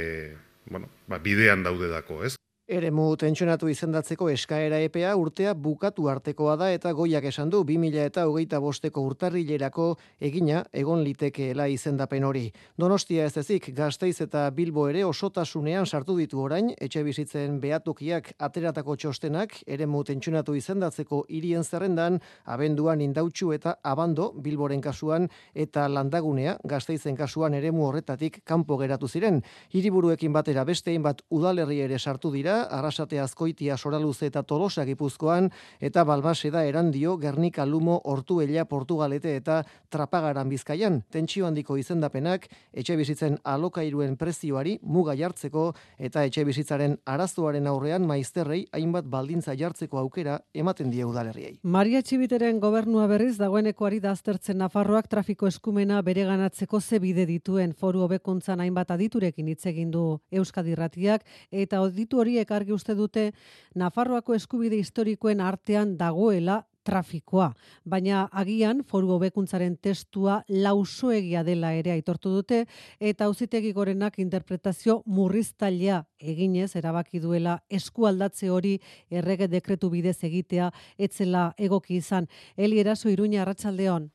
bueno, 0.67 0.91
ba, 1.09 1.19
bidean 1.19 1.65
daude 1.65 1.89
dako, 1.89 2.23
ez? 2.25 2.37
Eremu 2.71 3.17
tentsionatu 3.19 3.67
izendatzeko 3.67 4.29
eskaera 4.31 4.77
epea 4.79 5.17
urtea 5.19 5.57
bukatu 5.59 6.05
artekoa 6.07 6.53
da 6.55 6.69
eta 6.71 6.93
goiak 6.95 7.25
esan 7.27 7.49
du 7.51 7.65
2000 7.67 8.05
eta 8.07 8.27
hogeita 8.31 8.61
bosteko 8.63 9.03
urtarrilerako 9.09 9.87
egina 10.29 10.61
egon 10.83 11.03
litekeela 11.03 11.67
izendapen 11.67 12.23
hori. 12.29 12.45
Donostia 12.79 13.25
ez 13.27 13.35
ezik, 13.43 13.67
gazteiz 13.75 14.21
eta 14.23 14.45
bilbo 14.55 14.85
ere 14.87 15.03
osotasunean 15.05 15.89
sartu 15.91 16.15
ditu 16.21 16.45
orain, 16.45 16.69
etxe 16.79 17.03
bizitzen 17.03 17.57
behatukiak 17.65 18.31
ateratako 18.39 18.95
txostenak, 18.95 19.59
eremu 19.67 20.05
tentsionatu 20.05 20.55
izendatzeko 20.55 21.25
hirien 21.27 21.67
zerrendan, 21.67 22.21
abenduan 22.45 23.03
indautxu 23.03 23.51
eta 23.59 23.75
abando 23.83 24.29
bilboren 24.47 24.81
kasuan 24.81 25.27
eta 25.57 25.89
landagunea 25.89 26.55
gazteizen 26.63 27.19
kasuan 27.19 27.59
eremu 27.59 27.89
horretatik 27.89 28.45
kanpo 28.45 28.79
geratu 28.79 29.11
ziren. 29.11 29.43
Hiriburuekin 29.75 30.33
batera 30.33 30.63
bestein 30.63 31.03
bat 31.03 31.27
udalerri 31.35 31.83
ere 31.91 31.99
sartu 31.99 32.31
dira, 32.31 32.60
Arrasate 32.71 33.21
Azkoitia 33.21 33.77
Soraluze 33.77 34.27
eta 34.27 34.43
Tolosa 34.43 34.85
Gipuzkoan 34.85 35.51
eta 35.81 36.05
Balbase 36.05 36.51
da 36.51 36.65
Erandio, 36.65 37.17
Gernika 37.19 37.67
Lumo, 37.67 38.01
Ortuella, 38.05 38.65
Portugalete 38.65 39.37
eta 39.37 39.63
Trapagaran 39.89 40.49
Bizkaian. 40.49 41.03
Tentsio 41.11 41.47
handiko 41.47 41.77
izendapenak 41.77 42.49
etxe 42.73 42.97
bizitzen 42.97 43.39
alokairuen 43.45 44.17
prezioari 44.17 44.79
muga 44.83 45.17
jartzeko 45.17 45.71
eta 45.99 46.25
etxe 46.25 46.45
bizitzaren 46.45 46.99
arazoaren 47.05 47.67
aurrean 47.67 48.07
maizterrei 48.07 48.67
hainbat 48.73 49.09
baldintza 49.11 49.55
jartzeko 49.57 49.99
aukera 49.99 50.41
ematen 50.55 50.91
die 50.91 51.05
udalerriei. 51.05 51.59
Maria 51.63 52.03
Txibiteren 52.03 52.61
gobernua 52.61 53.07
berriz 53.07 53.37
dagoeneko 53.39 53.87
ari 53.87 54.01
da 54.01 54.15
Nafarroak 54.61 55.09
trafiko 55.09 55.47
eskumena 55.47 56.03
bereganatzeko 56.03 56.81
ze 56.81 56.99
bide 56.99 57.25
dituen 57.27 57.73
foru 57.73 58.03
hobekuntzan 58.05 58.61
hainbat 58.61 58.91
aditurekin 58.91 59.49
hitz 59.49 59.67
egin 59.67 59.91
du 59.91 60.21
Euskadi 60.31 60.75
Irratiak 60.75 61.25
eta 61.51 61.79
auditu 61.79 62.21
horiek 62.21 62.50
argi 62.55 62.73
uste 62.73 62.95
dute 62.95 63.31
Nafarroako 63.75 64.35
eskubide 64.35 64.77
historikoen 64.77 65.41
artean 65.41 65.97
dagoela 65.99 66.65
trafikoa, 66.85 67.51
baina 67.85 68.27
agian 68.33 68.83
foru 68.89 69.13
hobekuntzaren 69.17 69.77
testua 69.83 70.41
lausoegia 70.49 71.43
dela 71.45 71.73
ere 71.77 71.93
aitortu 71.95 72.33
dute 72.35 72.63
eta 73.01 73.29
auzitegi 73.29 73.73
gorenak 73.77 74.19
interpretazio 74.19 75.01
murriztailea 75.07 76.03
eginez 76.21 76.71
erabaki 76.81 77.21
duela 77.21 77.59
eskualdatze 77.71 78.51
hori 78.51 78.79
errege 79.11 79.49
dekretu 79.49 79.91
bidez 79.91 80.19
egitea 80.25 80.71
etzela 80.99 81.51
egoki 81.59 82.01
izan. 82.01 82.29
Eli 82.57 82.81
Eraso 82.81 83.09
Iruña 83.11 83.43
Arratsaldeon. 83.43 84.11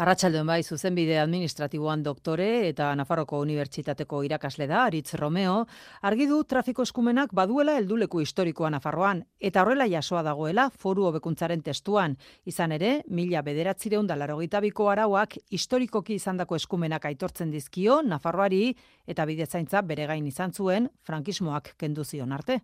Arratsaldeon 0.00 0.46
bai, 0.48 0.62
zuzenbide 0.64 1.18
administratiboan 1.20 2.02
doktore 2.02 2.46
eta 2.68 2.86
Nafarroko 2.96 3.40
Unibertsitateko 3.44 4.22
irakasle 4.24 4.66
da, 4.70 4.84
Aritz 4.86 5.14
Romeo, 5.20 5.66
argi 6.00 6.26
du 6.30 6.38
trafiko 6.48 6.86
eskumenak 6.88 7.34
baduela 7.36 7.76
helduleku 7.76 8.22
historikoa 8.24 8.70
Nafarroan, 8.72 9.20
eta 9.38 9.60
horrela 9.60 9.88
jasoa 9.92 10.22
dagoela 10.24 10.70
foru 10.70 11.04
hobekuntzaren 11.10 11.60
testuan. 11.66 12.16
Izan 12.48 12.72
ere, 12.78 12.94
mila 13.08 13.44
bederatzireun 13.44 14.08
dalarogita 14.08 14.64
biko 14.64 14.88
arauak 14.88 15.36
historikoki 15.50 16.16
izandako 16.16 16.56
eskumenak 16.56 17.04
aitortzen 17.12 17.52
dizkio 17.52 18.00
Nafarroari 18.02 18.74
eta 19.06 19.28
bidezaintza 19.28 19.82
bere 19.82 20.08
gain 20.08 20.26
izan 20.26 20.52
zuen 20.56 20.88
frankismoak 21.04 21.74
kendu 21.76 22.04
zion 22.04 22.32
arte. 22.32 22.62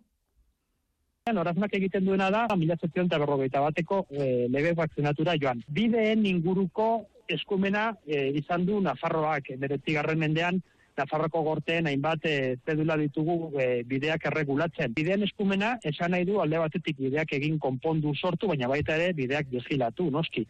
Oraznak 1.35 1.73
egiten 1.75 2.05
duena 2.05 2.29
da, 2.31 2.45
mila 2.55 2.77
eta 2.79 3.19
berrogeita 3.19 3.59
bateko 3.59 4.05
e, 4.09 4.47
lege 4.47 4.73
vakzinatura 4.73 5.35
joan. 5.35 5.61
Bideen 5.67 6.25
inguruko 6.25 7.07
eskumena 7.27 7.97
e, 8.05 8.29
izan 8.39 8.65
du 8.65 8.79
Nafarroak, 8.79 9.51
beretzigarren 9.57 10.19
mendean, 10.19 10.61
Nafarroko 10.97 11.43
gorteen 11.43 11.87
hainbat 11.87 12.23
e, 12.25 12.55
zedula 12.65 12.95
ditugu 12.97 13.51
e, 13.59 13.83
bideak 13.83 14.25
erregulatzen. 14.31 14.93
Bideen 14.95 15.23
eskumena 15.27 15.77
esan 15.83 16.11
nahi 16.11 16.25
du 16.25 16.39
alde 16.41 16.57
batetik 16.63 16.97
bideak 16.97 17.33
egin 17.33 17.59
konpondu 17.59 18.15
sortu, 18.15 18.47
baina 18.47 18.67
baita 18.71 18.95
ere 18.95 19.11
bideak 19.13 19.51
vigilatu, 19.51 20.09
noski 20.09 20.47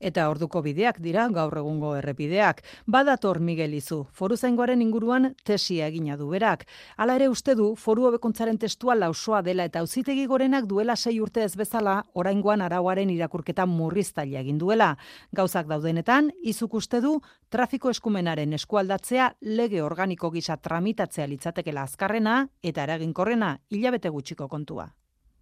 eta 0.00 0.28
orduko 0.30 0.62
bideak 0.62 1.00
dira 1.02 1.28
gaur 1.34 1.56
egungo 1.58 1.94
errepideak. 1.96 2.62
Badator 2.86 3.40
Miguel 3.40 3.74
Izu, 3.74 4.04
foru 4.12 4.36
zaingoaren 4.36 4.82
inguruan 4.82 5.34
tesia 5.44 5.86
egina 5.86 6.16
du 6.16 6.28
berak. 6.30 6.66
Hala 6.96 7.16
ere 7.16 7.28
uste 7.28 7.54
du, 7.54 7.74
foru 7.76 8.06
hobekuntzaren 8.08 8.58
testua 8.58 8.94
lausoa 8.94 9.42
dela 9.42 9.64
eta 9.64 9.80
auzitegi 9.80 10.26
gorenak 10.26 10.66
duela 10.66 10.96
sei 10.96 11.18
urte 11.20 11.44
ez 11.44 11.56
bezala, 11.56 12.02
oraingoan 12.14 12.62
arauaren 12.62 13.10
irakurketa 13.10 13.66
murriztaile 13.66 14.38
egin 14.40 14.58
duela. 14.58 14.94
Gauzak 15.32 15.66
daudenetan, 15.66 16.32
izuk 16.42 16.74
uste 16.74 17.00
du, 17.00 17.18
trafiko 17.50 17.90
eskumenaren 17.90 18.52
eskualdatzea 18.52 19.32
lege 19.40 19.82
organiko 19.82 20.30
gisa 20.30 20.56
tramitatzea 20.56 21.26
litzatekela 21.26 21.82
azkarrena 21.88 22.40
eta 22.62 22.88
eraginkorrena 22.88 23.58
hilabete 23.70 24.08
gutxiko 24.14 24.48
kontua 24.48 24.88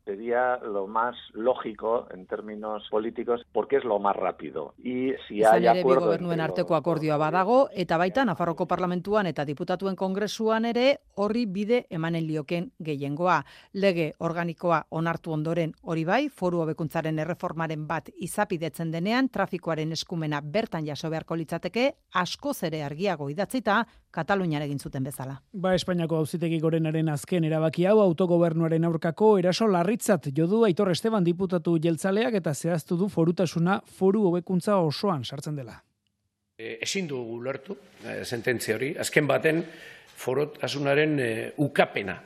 sería 0.07 0.57
lo 0.59 0.87
más 0.87 1.17
lógico 1.33 2.07
en 2.15 2.27
términos 2.27 2.85
políticos 2.91 3.45
porque 3.53 3.77
es 3.77 3.85
lo 3.85 3.99
más 3.99 4.15
rápido. 4.15 4.73
Y 4.79 5.13
si 5.27 5.43
hay 5.43 5.67
acuerdo 5.67 6.07
gobernuen 6.07 6.41
arteko 6.41 6.77
akordioa 6.77 7.17
badago 7.17 7.69
eta 7.75 7.99
baita 7.99 8.25
Nafarroko 8.25 8.69
parlamentuan 8.69 9.27
eta 9.27 9.45
diputatuen 9.45 9.97
kongresuan 9.97 10.65
ere 10.71 11.01
horri 11.17 11.45
bide 11.47 11.87
emanen 11.91 12.27
lioken 12.27 12.71
gehiengoa. 12.79 13.43
Lege 13.73 14.13
organikoa 14.19 14.85
onartu 14.91 15.33
ondoren 15.35 15.75
hori 15.83 16.05
bai, 16.05 16.29
foru 16.29 16.63
hobekuntzaren 16.63 17.19
erreformaren 17.19 17.87
bat 17.87 18.09
izapidetzen 18.17 18.95
denean 18.95 19.29
trafikoaren 19.29 19.93
eskumena 19.93 20.41
bertan 20.41 20.87
jaso 20.87 21.11
beharko 21.11 21.35
litzateke 21.35 21.91
asko 22.15 22.55
zere 22.55 22.85
argiago 22.85 23.29
idatzita 23.29 23.83
Katalunian 24.17 24.63
egin 24.65 24.79
zuten 24.81 25.05
bezala. 25.05 25.35
Ba, 25.53 25.75
Espainiako 25.77 26.17
auzitegi 26.23 26.61
gorenaren 26.63 27.11
azken 27.13 27.45
erabaki 27.45 27.85
hau 27.85 27.99
autogobernuaren 28.01 28.89
aurkako 28.89 29.35
eraso 29.43 29.69
larritzat 29.69 30.31
jodu 30.37 30.63
Aitor 30.65 30.91
Esteban 30.95 31.25
diputatu 31.27 31.77
jeltzaleak 31.85 32.39
eta 32.41 32.55
zehaztu 32.55 32.97
du 32.97 33.11
forutasuna 33.13 33.81
foru 33.99 34.25
hobekuntza 34.31 34.79
osoan 34.81 35.25
sartzen 35.25 35.61
dela. 35.61 35.77
E, 36.57 36.79
ezin 36.87 37.11
du 37.11 37.21
ulertu, 37.37 37.77
e, 38.01 38.23
sententzia 38.25 38.79
hori, 38.79 38.95
azken 38.97 39.29
baten 39.29 39.61
forotasunaren 40.17 41.21
e, 41.21 41.31
ukapena 41.61 42.17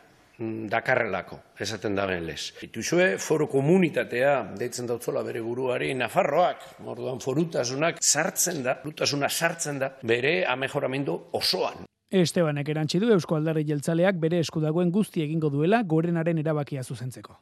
dakarrelako, 0.40 1.37
esaten 1.61 1.94
da 1.94 2.07
ben 2.09 2.24
lez. 2.24 2.55
Ituzue, 2.64 3.18
foro 3.18 3.46
komunitatea, 3.50 4.33
deitzen 4.59 4.88
dautzola 4.88 5.22
bere 5.26 5.42
buruari, 5.44 5.92
Nafarroak, 5.94 6.64
morduan 6.87 7.20
forutasunak 7.20 8.00
sartzen 8.00 8.62
da, 8.64 8.79
forutasuna 8.81 9.29
sartzen 9.29 9.79
da, 9.83 9.92
bere 10.03 10.44
amejoramendu 10.48 11.16
osoan. 11.37 11.85
Estebanek 12.11 12.68
erantzi 12.72 12.98
du 12.98 13.12
Eusko 13.14 13.37
Aldarri 13.37 13.62
Jeltzaleak 13.68 14.16
bere 14.18 14.40
esku 14.42 14.61
dagoen 14.61 14.90
guzti 14.90 15.22
egingo 15.22 15.50
duela 15.50 15.83
gorenaren 15.83 16.40
erabakia 16.42 16.83
zuzentzeko. 16.83 17.37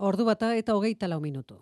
Ordu 0.00 0.24
bata 0.24 0.54
eta 0.56 0.74
hogeita 0.74 1.08
lau 1.08 1.20
minutu. 1.20 1.60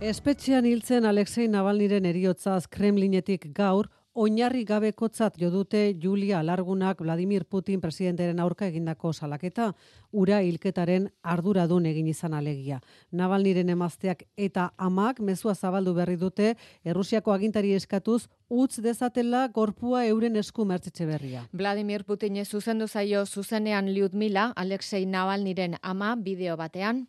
Espetxean 0.00 0.66
hiltzen 0.68 1.06
Alexei 1.08 1.46
Navalniren 1.48 2.04
eriotzaz 2.04 2.66
Kremlinetik 2.68 3.48
gaur 3.56 3.88
oinarri 4.15 4.65
gabekotzat 4.65 5.37
jo 5.39 5.49
dute 5.51 5.93
Julia 6.03 6.39
Alargunak 6.39 6.99
Vladimir 7.01 7.45
Putin 7.45 7.81
presidenteren 7.81 8.39
aurka 8.39 8.67
egindako 8.67 9.13
salaketa, 9.13 9.71
ura 10.11 10.41
hilketaren 10.41 11.07
arduradun 11.23 11.85
egin 11.85 12.07
izan 12.07 12.33
alegia. 12.33 12.81
Navalniren 13.11 13.69
emazteak 13.69 14.23
eta 14.37 14.71
amak 14.77 15.19
mezua 15.19 15.55
zabaldu 15.55 15.93
berri 15.93 16.17
dute 16.17 16.55
Errusiako 16.83 17.31
agintari 17.31 17.73
eskatuz 17.73 18.27
utz 18.49 18.81
dezatela 18.83 19.47
gorpua 19.47 20.05
euren 20.05 20.35
esku 20.35 20.65
mertzitxe 20.65 21.05
berria. 21.05 21.47
Vladimir 21.53 22.03
Putin 22.03 22.43
zuzendu 22.45 22.87
zaio 22.87 23.25
zuzenean 23.25 23.93
Lyudmila, 23.93 24.51
Alexei 24.55 25.05
Navalniren 25.05 25.77
ama 25.81 26.15
bideo 26.15 26.57
batean. 26.57 27.07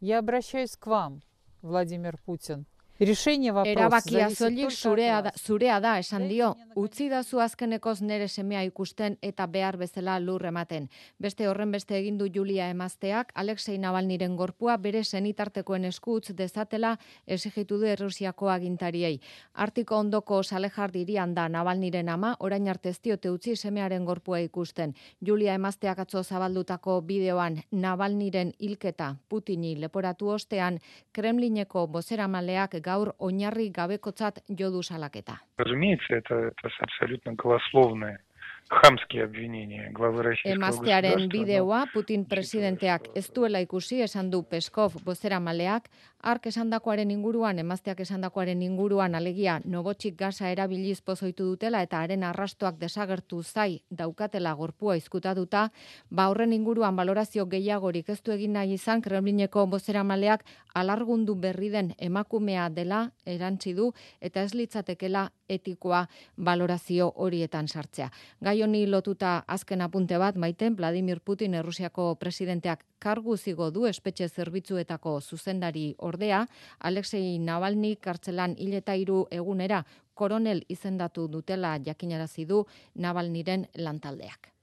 Я 0.00 0.20
обращаюсь 0.20 0.76
к 0.76 0.86
вам, 0.86 1.22
Владимир 1.60 2.18
Путин. 2.24 2.66
Erabakia 2.99 4.27
soilik 4.29 4.69
zurea 4.69 5.21
da, 5.25 5.31
zurea 5.33 5.79
da 5.81 5.95
esan 5.97 6.27
dio, 6.29 6.51
utzi 6.77 7.07
da 7.09 7.23
zu 7.23 7.39
azkenekoz 7.41 8.01
nere 8.05 8.27
semea 8.27 8.61
ikusten 8.63 9.17
eta 9.21 9.47
behar 9.47 9.77
bezala 9.77 10.19
lur 10.19 10.45
ematen. 10.45 10.85
Beste 11.17 11.47
horren 11.49 11.71
beste 11.71 11.97
egin 11.97 12.19
du 12.19 12.27
Julia 12.29 12.67
emazteak, 12.69 13.31
Alexei 13.33 13.79
Navalniren 13.79 14.35
gorpua 14.35 14.77
bere 14.77 15.03
senitartekoen 15.03 15.85
eskutz 15.85 16.35
dezatela 16.37 16.99
esigitu 17.25 17.79
du 17.79 17.85
Errusiako 17.85 18.49
agintariei. 18.49 19.19
Artiko 19.53 19.97
ondoko 19.97 20.43
Salejar 20.43 20.91
dirian 20.91 21.33
da 21.33 21.47
Navalniren 21.49 22.09
ama, 22.09 22.35
orain 22.39 22.69
arte 22.69 22.89
ez 22.89 22.99
diote 23.01 23.31
utzi 23.31 23.55
semearen 23.55 24.05
gorpua 24.05 24.39
ikusten. 24.39 24.93
Julia 25.19 25.55
emazteak 25.55 25.99
atzo 26.05 26.23
zabaldutako 26.23 27.01
bideoan 27.01 27.63
Navalniren 27.71 28.53
hilketa 28.59 29.15
Putini 29.29 29.75
leporatu 29.81 30.29
ostean, 30.29 30.79
Kremlineko 31.11 31.87
bozeramaleak 31.87 32.82
gaur 32.82 33.12
oinarri 33.18 33.70
gabekotzat 33.70 34.42
jodu 34.48 34.82
salaketa. 34.82 35.38
Разумеется, 35.58 36.14
это, 36.14 36.34
это 36.34 36.68
абсолютно 36.80 37.34
голословное 37.34 38.18
хамские 38.68 39.24
обвинения 39.24 39.90
главы 39.90 40.22
российского 40.22 40.52
Emaztearen 40.52 41.28
bideoa 41.28 41.86
Putin 41.94 42.26
presidenteak 42.28 43.08
ez 43.14 43.30
duela 43.34 43.58
ikusi 43.58 44.02
esan 44.02 44.30
du 44.30 44.42
Peskov 44.42 44.92
bozera 45.04 45.40
maleak, 45.40 45.88
ark 46.23 46.47
esandakoaren 46.47 47.11
inguruan, 47.11 47.59
emazteak 47.59 47.99
esandakoaren 48.05 48.61
inguruan 48.63 49.15
alegia 49.15 49.57
nobotxik 49.65 50.15
gaza 50.17 50.49
erabiliz 50.49 51.01
pozoitu 51.01 51.45
dutela 51.49 51.81
eta 51.83 51.99
haren 51.99 52.23
arrastoak 52.23 52.79
desagertu 52.79 53.41
zai 53.43 53.83
daukatela 53.91 54.53
gorpua 54.55 54.95
izkutatuta, 54.95 55.65
ba 56.09 56.29
horren 56.31 56.53
inguruan 56.53 56.95
valorazio 56.95 57.45
gehiagorik 57.45 58.09
ez 58.09 58.21
du 58.23 58.31
egin 58.31 58.53
nahi 58.53 58.73
izan 58.79 59.01
Kremlineko 59.01 59.65
bozera 59.67 60.03
maleak 60.03 60.45
alargundu 60.73 61.35
berri 61.35 61.69
den 61.69 61.93
emakumea 61.97 62.69
dela 62.69 63.03
erantzi 63.25 63.73
du 63.73 63.91
eta 64.21 64.41
ez 64.43 64.53
litzatekela 64.53 65.29
etikoa 65.49 66.05
valorazio 66.37 67.11
horietan 67.15 67.67
sartzea. 67.67 68.09
Gai 68.41 68.61
honi 68.63 68.85
lotuta 68.87 69.43
azken 69.47 69.81
apunte 69.81 70.17
bat 70.17 70.35
maiten 70.35 70.77
Vladimir 70.77 71.19
Putin 71.19 71.53
Errusiako 71.53 72.15
presidenteak 72.15 72.85
kargu 73.03 73.35
zigo 73.37 73.69
du 73.75 73.85
espetxe 73.85 74.29
zerbitzuetako 74.29 75.19
zuzendari 75.21 75.93
ordea, 76.13 76.45
Alexei 76.79 77.37
Navalny 77.39 77.97
kartzelan 77.99 78.55
hileta 78.57 78.95
hiru 78.95 79.25
egunera 79.31 79.83
koronel 80.13 80.63
izendatu 80.69 81.27
dutela 81.27 81.77
jakinarazi 81.83 82.45
du 82.45 82.63
Navalnyren 82.95 83.67
lantaldeak. 83.75 84.53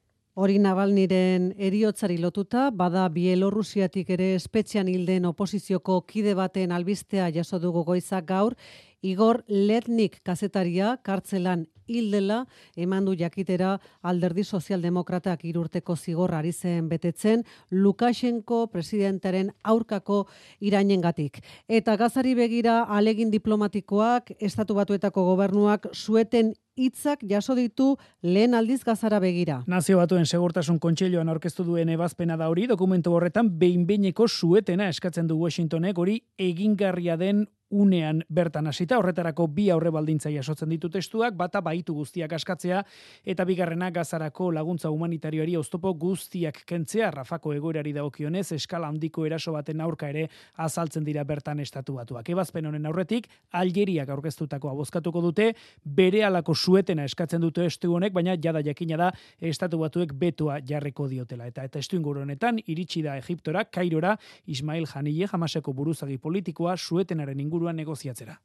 Hori 0.40 0.60
Navalniren 0.62 1.50
eriotzari 1.58 2.14
lotuta, 2.22 2.68
bada 2.70 3.02
Bielorrusiatik 3.10 4.12
ere 4.14 4.28
espetxean 4.36 4.88
hilden 4.88 5.26
oposizioko 5.26 5.98
kide 6.06 6.36
baten 6.38 6.70
albistea 6.72 7.26
jaso 7.34 7.58
dugu 7.58 7.82
goizak 7.84 8.28
gaur, 8.30 8.54
Igor 9.02 9.44
Letnik 9.48 10.20
kazetaria 10.22 10.98
kartzelan 11.02 11.66
hildela 11.90 12.44
eman 12.76 13.04
du 13.08 13.14
jakitera 13.18 13.74
alderdi 14.06 14.44
sozialdemokratak 14.44 15.44
irurteko 15.48 15.96
zigorra 15.96 16.38
ari 16.38 16.52
zen 16.52 16.88
betetzen 16.88 17.44
Lukashenko 17.70 18.66
presidentaren 18.72 19.50
aurkako 19.64 20.26
irainengatik. 20.60 21.40
Eta 21.68 21.96
gazari 21.96 22.34
begira 22.34 22.82
alegin 22.84 23.30
diplomatikoak, 23.30 24.34
estatu 24.38 24.76
batuetako 24.78 25.24
gobernuak 25.32 25.88
sueten 25.92 26.54
hitzak 26.76 27.24
jaso 27.28 27.54
ditu 27.58 27.96
lehen 28.22 28.54
aldiz 28.54 28.82
gazara 28.84 29.18
begira. 29.20 29.62
Nazio 29.66 29.98
batuen 29.98 30.26
segurtasun 30.26 30.78
kontseiloan 30.78 31.28
aurkeztu 31.28 31.64
duen 31.64 31.88
ebazpena 31.88 32.36
da 32.40 32.48
hori, 32.48 32.66
dokumentu 32.70 33.12
horretan 33.16 33.50
behin-beineko 33.58 34.28
suetena 34.28 34.88
eskatzen 34.88 35.26
du 35.26 35.40
Washingtonek 35.40 35.98
hori 35.98 36.20
egingarria 36.38 37.18
den 37.20 37.48
unean 37.70 38.22
bertan 38.28 38.66
hasita 38.66 38.98
horretarako 38.98 39.46
bi 39.54 39.68
aurre 39.70 39.90
baldintza 39.94 40.30
jasotzen 40.30 40.68
ditu 40.68 40.88
testuak 40.90 41.36
bata 41.38 41.60
baitu 41.62 41.94
guztiak 41.94 42.32
askatzea 42.32 42.82
eta 43.24 43.44
bigarrena 43.46 43.90
gazarako 43.90 44.50
laguntza 44.52 44.90
humanitarioari 44.90 45.56
oztopo 45.56 45.92
guztiak 45.94 46.64
kentzea 46.66 47.10
Rafako 47.10 47.54
egoerari 47.54 47.92
dagokionez 47.92 48.50
eskala 48.56 48.88
handiko 48.88 49.26
eraso 49.26 49.52
baten 49.52 49.80
aurka 49.80 50.08
ere 50.10 50.26
azaltzen 50.56 51.04
dira 51.04 51.24
bertan 51.24 51.60
estatu 51.60 51.94
batuak. 51.94 52.28
Ebazpen 52.28 52.66
honen 52.66 52.86
aurretik 52.86 53.28
Algeriak 53.52 54.08
aurkeztutakoa 54.08 54.74
bozkatuko 54.74 55.22
dute 55.22 55.52
berehalako 55.84 56.54
suetena 56.54 57.04
eskatzen 57.04 57.40
dute 57.40 57.64
estu 57.66 57.94
honek 57.94 58.12
baina 58.12 58.36
jada 58.36 58.62
jakina 58.66 58.96
da 58.96 59.12
estatu 59.40 59.78
batuek 59.78 60.12
betoa 60.14 60.58
jarriko 60.66 61.08
diotela 61.08 61.46
eta 61.46 61.64
eta 61.64 61.78
estu 61.78 61.96
inguru 61.96 62.24
honetan 62.26 62.58
iritsi 62.66 63.02
da 63.02 63.16
Egiptora 63.20 63.64
Kairora 63.64 64.16
Ismail 64.46 64.86
Hanille 64.94 65.28
jamaseko 65.30 65.72
buruzagi 65.72 66.18
politikoa 66.18 66.76
suetenaren 66.76 67.40
inguru 67.40 67.59
inguruan 67.60 67.76
negoziatzera. 67.76 68.40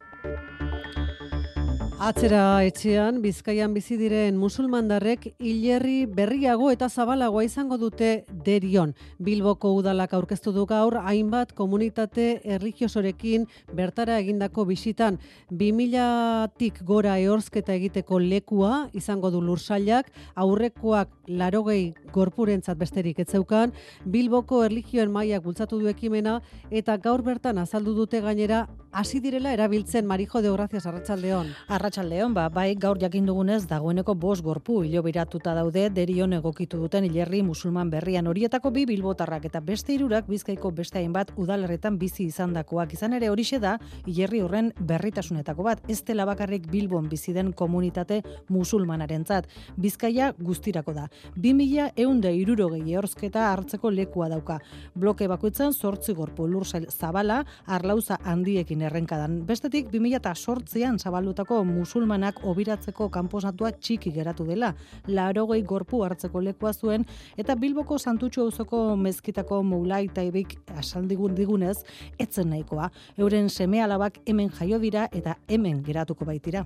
Atzera 2.05 2.61
etxean, 2.61 3.15
bizkaian 3.23 3.71
bizi 3.73 3.95
diren 3.97 4.35
musulmandarrek 4.37 5.23
hilerri 5.41 6.03
berriago 6.05 6.67
eta 6.69 6.85
zabalagoa 6.85 7.41
izango 7.47 7.79
dute 7.81 8.09
derion. 8.45 8.91
Bilboko 9.17 9.71
udalak 9.73 10.13
aurkeztu 10.13 10.53
du 10.53 10.67
gaur, 10.69 10.99
hainbat 11.01 11.55
komunitate 11.57 12.27
erligiosorekin 12.45 13.47
bertara 13.73 14.19
egindako 14.21 14.67
bisitan. 14.69 15.17
2000-tik 15.49 16.83
gora 16.85 17.17
ehorzketa 17.17 17.73
egiteko 17.73 18.21
lekua 18.21 18.85
izango 18.93 19.33
du 19.33 19.41
lursailak, 19.41 20.13
aurrekoak 20.35 21.09
larogei 21.25 21.95
gorpurentzat 22.13 22.77
besterik 22.77 23.25
etzeukan, 23.25 23.73
Bilboko 24.05 24.61
erligioen 24.69 25.09
maiak 25.09 25.41
bultzatu 25.41 25.81
du 25.81 25.89
ekimena, 25.89 26.37
eta 26.69 27.01
gaur 27.01 27.25
bertan 27.25 27.57
azaldu 27.57 27.97
dute 27.97 28.21
gainera 28.21 28.67
hasi 28.95 29.19
direla 29.19 29.51
erabiltzen 29.51 30.05
Marijo 30.05 30.41
de 30.41 30.51
Gracias 30.51 30.85
Arratsaldeon. 30.85 31.47
Arratsaldeon, 31.95 32.33
ba, 32.35 32.49
bai 32.51 32.75
gaur 32.75 32.97
jakin 32.99 33.23
dugunez 33.23 33.69
dagoeneko 33.69 34.17
bost 34.19 34.43
gorpu 34.43 34.81
hilobiratuta 34.83 35.53
daude 35.55 35.85
derion 35.95 36.33
egokitu 36.35 36.75
duten 36.81 37.05
hilerri 37.07 37.39
musulman 37.41 37.87
berrian. 37.89 38.27
Horietako 38.27 38.71
bi 38.75 38.83
bilbotarrak 38.89 39.45
eta 39.47 39.61
beste 39.63 39.93
hirurak 39.93 40.27
bizkaiko 40.27 40.73
beste 40.75 40.99
hainbat 40.99 41.31
udalerretan 41.39 41.95
bizi 41.97 42.25
izandakoak. 42.27 42.91
Izan 42.97 43.15
ere 43.15 43.29
horixe 43.31 43.61
da 43.63 43.77
hilerri 44.03 44.41
horren 44.43 44.73
berritasunetako 44.75 45.63
bat. 45.63 45.85
Ez 45.87 46.01
dela 46.03 46.25
bakarrik 46.27 46.65
bilbon 46.67 47.07
bizi 47.07 47.31
den 47.31 47.53
komunitate 47.53 48.19
musulmanarentzat. 48.49 49.47
Bizkaia 49.77 50.33
guztirako 50.37 50.97
da. 50.99 51.07
2000 51.37 51.93
eunda 51.95 52.33
irurogei 52.35 52.83
ehorzketa 52.91 53.47
hartzeko 53.53 53.93
lekua 53.93 54.27
dauka. 54.33 54.59
Bloke 54.95 55.29
bakoitzan 55.31 55.71
sortzi 55.71 56.11
gorpu 56.13 56.49
lur 56.51 56.67
zabala 56.67 57.45
arlauza 57.65 58.19
handiekin 58.25 58.81
errenkadan. 58.81 59.45
Bestetik, 59.47 59.87
2008an 59.95 60.99
zabaldutako 60.99 61.63
musulmanak 61.85 62.41
obiratzeko 62.49 63.07
kanposatua 63.13 63.71
txiki 63.77 64.11
geratu 64.15 64.45
dela, 64.47 64.71
larogei 65.07 65.61
gorpu 65.63 66.01
hartzeko 66.05 66.41
lekua 66.41 66.73
zuen, 66.73 67.05
eta 67.37 67.55
Bilboko 67.61 67.99
santutxo 68.01 68.47
auzoko 68.47 68.79
mezkitako 68.97 69.61
moulai 69.63 70.07
taibik 70.15 70.57
asaldigun 70.81 71.37
digunez, 71.37 71.77
etzen 72.17 72.49
nahikoa. 72.53 72.89
Euren 73.21 73.49
seme 73.49 73.83
alabak 73.85 74.19
hemen 74.25 74.49
jaio 74.57 74.81
dira 74.81 75.05
eta 75.11 75.37
hemen 75.47 75.83
geratuko 75.85 76.25
baitira. 76.25 76.65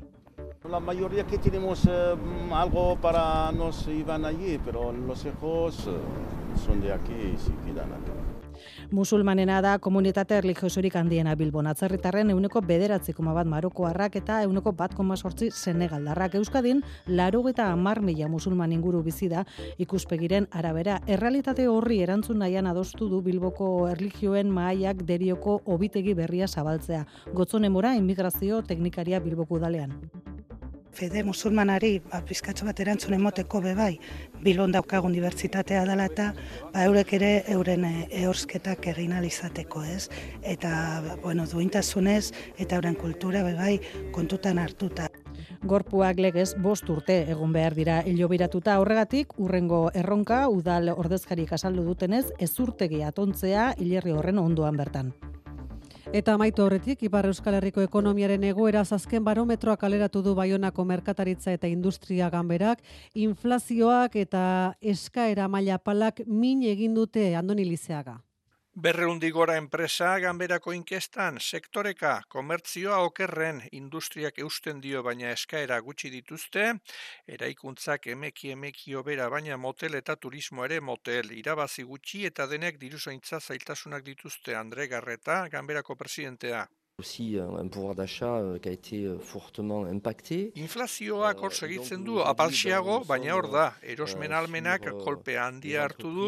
La 0.70 0.80
mayoría 0.80 1.26
que 1.26 1.38
tenemos 1.38 1.86
eh, 1.86 2.16
algo 2.52 2.98
para 3.02 3.52
nos 3.52 3.88
iban 3.88 4.26
allí, 4.26 4.60
pero 4.64 4.92
los 4.92 5.26
hijos 5.26 5.88
eh, 5.88 6.60
son 6.66 6.82
de 6.82 6.94
aquí 6.94 7.14
y 7.34 7.38
se 7.38 7.52
quedan 7.66 7.92
aquí 7.94 8.29
musulmanena 8.92 9.62
da 9.62 9.78
komunitate 9.80 10.38
erligiosorik 10.38 10.96
handiena 10.96 11.36
Bilbon. 11.36 11.68
Atzerritarren 11.68 12.30
euneko 12.34 12.62
bederatzi 12.62 13.14
koma 13.14 13.34
bat 13.34 13.48
marokoarrak 13.48 14.16
eta 14.22 14.42
euneko 14.44 14.72
bat 14.72 14.96
koma 14.96 15.18
sortzi 15.18 15.52
senegaldarrak 15.52 16.36
euskadin, 16.40 16.84
laro 17.08 17.44
eta 17.50 17.70
amar 17.72 18.02
mila 18.02 18.28
musulman 18.28 18.72
inguru 18.72 19.04
bizi 19.04 19.30
da 19.30 19.46
ikuspegiren 19.78 20.48
arabera. 20.52 21.00
Errealitate 21.08 21.68
horri 21.68 22.02
erantzun 22.04 22.40
nahian 22.40 22.68
adostu 22.68 23.10
du 23.10 23.22
Bilboko 23.22 23.88
erligioen 23.90 24.50
maaiak 24.50 25.06
derioko 25.06 25.62
obitegi 25.66 26.14
berria 26.14 26.48
zabaltzea. 26.48 27.06
Gotzone 27.34 27.70
mora, 27.70 27.96
immigrazio 27.96 28.62
teknikaria 28.62 29.20
Bilboko 29.20 29.60
dalean 29.60 29.96
fede 30.96 31.24
musulmanari 31.24 32.00
ba, 32.12 32.22
pizkatxo 32.26 32.66
bat 32.68 32.80
erantzun 32.80 33.16
emoteko 33.18 33.62
bebai, 33.64 34.00
bilon 34.44 34.74
daukagun 34.76 35.14
dibertsitatea 35.16 35.86
dela 35.88 36.08
eta 36.10 36.32
ba, 36.74 36.84
eurek 36.86 37.14
ere 37.20 37.32
euren 37.56 37.86
eh, 37.86 38.08
ehorsketak 38.24 38.92
egin 38.94 39.14
alizateko, 39.14 39.84
ez? 39.84 40.10
Eta, 40.42 41.02
bueno, 41.24 41.48
duintasunez 41.50 42.32
eta 42.58 42.80
euren 42.80 42.96
kultura 43.00 43.44
bebai 43.44 43.80
kontutan 44.16 44.60
hartuta. 44.60 45.10
Gorpuak 45.68 46.20
legez 46.24 46.54
bost 46.64 46.88
urte 46.90 47.18
egon 47.32 47.52
behar 47.56 47.76
dira 47.76 47.98
hilobiratuta 48.08 48.78
horregatik, 48.80 49.34
urrengo 49.44 49.90
erronka 49.94 50.46
udal 50.48 50.94
ordezkarik 50.96 51.52
asaldu 51.58 51.84
dutenez, 51.84 52.26
ezurtegi 52.40 53.04
atontzea 53.04 53.74
hilerri 53.78 54.16
horren 54.16 54.40
ondoan 54.40 54.80
bertan. 54.80 55.12
Eta 56.10 56.34
amaitu 56.34 56.64
horretik, 56.66 57.04
Ipar 57.06 57.28
Euskal 57.30 57.54
Herriko 57.54 57.84
ekonomiaren 57.86 58.42
egoera 58.50 58.82
azken 58.82 59.22
barometroa 59.24 59.76
kaleratu 59.78 60.24
du 60.26 60.34
Baionako 60.34 60.86
merkataritza 60.92 61.54
eta 61.54 61.70
industria 61.70 62.32
ganberak, 62.34 62.82
inflazioak 63.14 64.16
eta 64.18 64.74
eskaera 64.82 65.48
maila 65.48 65.78
palak 65.78 66.24
min 66.26 66.64
egin 66.66 66.98
dute 66.98 67.36
Andoni 67.36 67.68
Lizeaga. 67.70 68.18
Berreundi 68.84 69.30
gora 69.36 69.56
enpresa 69.60 70.10
ganberako 70.24 70.72
inkestan, 70.72 71.40
sektoreka, 71.44 72.12
komertzioa 72.36 73.00
okerren, 73.08 73.60
industriak 73.80 74.40
eusten 74.46 74.80
dio 74.86 75.02
baina 75.08 75.34
eskaera 75.36 75.82
gutxi 75.90 76.14
dituzte, 76.14 76.70
eraikuntzak 77.36 78.08
emeki 78.16 78.54
emeki 78.56 78.96
obera 79.02 79.28
baina 79.36 79.60
motel 79.68 80.00
eta 80.00 80.16
turismo 80.16 80.64
ere 80.70 80.80
motel, 80.94 81.36
irabazi 81.42 81.84
gutxi 81.92 82.24
eta 82.32 82.48
denek 82.48 82.80
diruzointza 82.80 83.42
zailtasunak 83.42 84.08
dituzte 84.08 84.56
Andre 84.64 84.88
Garreta, 84.88 85.42
ganberako 85.58 86.00
presidentea 86.06 86.68
aussi 87.00 87.38
un 87.40 87.68
pouvoir 87.68 87.96
d'achat 87.96 88.36
euh, 88.36 88.60
qui 88.60 88.70
a 88.70 88.72
été 88.72 89.04
euh, 89.04 89.18
fortement 89.20 89.86
impacté. 89.86 90.52
Inflazioak 90.58 91.42
hor 91.42 91.54
segitzen 91.54 92.04
du 92.04 92.20
apalxiago, 92.22 93.00
baina 93.08 93.36
hor 93.36 93.48
da, 93.52 93.66
erosmen 93.82 94.34
almenak 94.36 94.86
kolpe 95.04 95.38
handia 95.40 95.86
hartu 95.86 96.12
du 96.14 96.28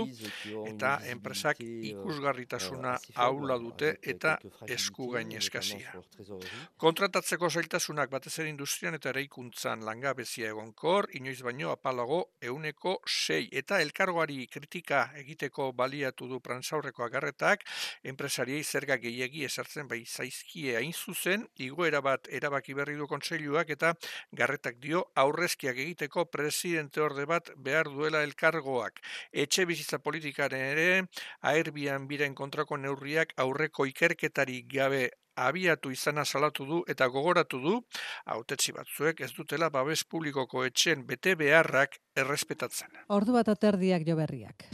eta 0.69 0.93
enpresak 1.11 1.59
ikusgarritasuna 1.61 2.95
aula 3.25 3.57
dute 3.59 3.97
eta 4.01 4.37
esku 4.67 5.09
gain 5.15 5.31
eskazia. 5.37 5.93
Kontratatzeko 6.81 7.49
zailtasunak 7.49 8.11
batez 8.11 8.37
ere 8.39 8.49
industrian 8.49 8.95
eta 8.95 9.11
eraikuntzan 9.11 9.85
langabezia 9.85 10.51
egonkor, 10.55 11.09
inoiz 11.19 11.41
baino 11.43 11.71
apalago 11.75 12.21
euneko 12.41 12.97
sei 13.05 13.47
eta 13.51 13.81
elkargoari 13.81 14.47
kritika 14.47 15.03
egiteko 15.19 15.71
baliatu 15.73 16.27
du 16.31 16.39
prantzaurreko 16.39 17.03
agarretak, 17.03 17.65
enpresariei 18.03 18.63
zerga 18.63 18.97
gehiegi 19.01 19.45
esartzen 19.45 19.87
bai 19.91 20.03
zaizki 20.05 20.60
zaizkie 20.61 20.77
hain 20.77 20.93
zuzen, 20.93 21.47
igoera 21.57 22.01
bat 22.01 22.27
erabaki 22.29 22.73
berri 22.73 22.95
du 22.95 23.07
kontseiluak 23.07 23.69
eta 23.69 23.93
garretak 24.31 24.79
dio 24.79 25.05
aurrezkiak 25.15 25.77
egiteko 25.77 26.25
presidente 26.25 27.01
orde 27.01 27.25
bat 27.25 27.51
behar 27.57 27.89
duela 27.89 28.23
elkargoak. 28.23 29.01
Etxe 29.31 29.65
bizitza 29.65 29.99
politikaren 29.99 30.61
ere, 30.61 31.07
aerbian 31.41 32.07
biren 32.07 32.35
kontrako 32.35 32.77
neurriak 32.77 33.33
aurreko 33.37 33.85
ikerketari 33.85 34.63
gabe 34.67 35.09
abiatu 35.35 35.91
izana 35.91 36.25
salatu 36.25 36.65
du 36.65 36.83
eta 36.87 37.07
gogoratu 37.07 37.59
du, 37.59 37.81
autetzi 38.25 38.71
batzuek 38.71 39.21
ez 39.21 39.31
dutela 39.33 39.69
babes 39.69 40.03
publikoko 40.03 40.65
etxen 40.65 41.05
bete 41.07 41.35
beharrak 41.35 41.97
errespetatzen. 42.15 42.89
Ordu 43.09 43.33
bat 43.33 43.47
aterdiak 43.49 44.05
jo 44.05 44.15
berriak. 44.15 44.67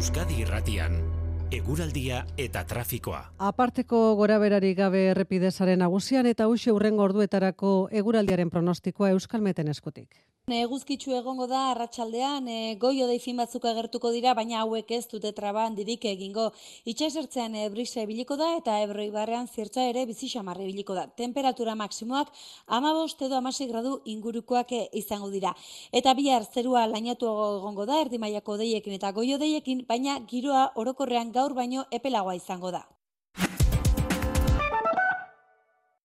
Euskadi 0.00 0.40
Irratian 0.40 1.09
eguraldia 1.50 2.20
eta 2.38 2.62
trafikoa. 2.72 3.20
Aparteko 3.50 4.00
gora 4.20 4.38
berari 4.38 4.70
gabe 4.78 5.04
errepidezaren 5.10 5.82
nagusian 5.82 6.30
eta 6.30 6.46
uxe 6.48 6.70
urrengo 6.72 7.02
orduetarako 7.10 7.72
eguraldiaren 8.02 8.50
pronostikoa 8.54 9.10
Euskalmeten 9.16 9.72
eskutik. 9.74 10.20
Eguzkitzu 10.50 11.12
egongo 11.14 11.46
da 11.46 11.58
arratsaldean 11.70 12.48
e, 12.50 12.74
goio 12.80 13.06
deifin 13.06 13.36
batzuk 13.38 13.64
agertuko 13.70 14.10
dira, 14.10 14.32
baina 14.34 14.60
hauek 14.64 14.88
ez 14.96 15.04
dute 15.06 15.30
traban 15.32 15.76
dirik 15.76 16.04
egingo. 16.10 16.48
Itxasertzean 16.90 17.54
e, 17.54 17.68
brisa 17.70 18.02
biliko 18.08 18.34
da 18.36 18.48
eta 18.56 18.80
ebroi 18.82 19.10
barrean 19.14 19.46
zirtza 19.46 19.84
ere 19.86 20.02
bizi 20.08 20.26
xamarri 20.32 20.66
biliko 20.66 20.96
da. 20.96 21.06
Temperatura 21.06 21.76
maksimoak 21.78 22.32
amabost 22.66 23.22
edo 23.22 23.36
amasi 23.38 23.68
gradu 23.70 24.00
ingurukoak 24.06 24.72
e, 24.72 24.80
izango 24.98 25.30
dira. 25.30 25.54
Eta 25.92 26.14
bihar 26.18 26.42
zerua 26.52 26.86
lainatu 26.90 27.30
egongo 27.30 27.86
da, 27.86 28.00
erdimaiako 28.06 28.56
deiekin 28.58 28.98
eta 28.98 29.12
goio 29.12 29.38
deiekin, 29.38 29.84
baina 29.86 30.18
giroa 30.26 30.72
orokorrean 30.74 31.30
gaur 31.40 31.56
baino 31.56 31.88
epelagoa 32.00 32.38
izango 32.42 32.70
da. 32.76 32.84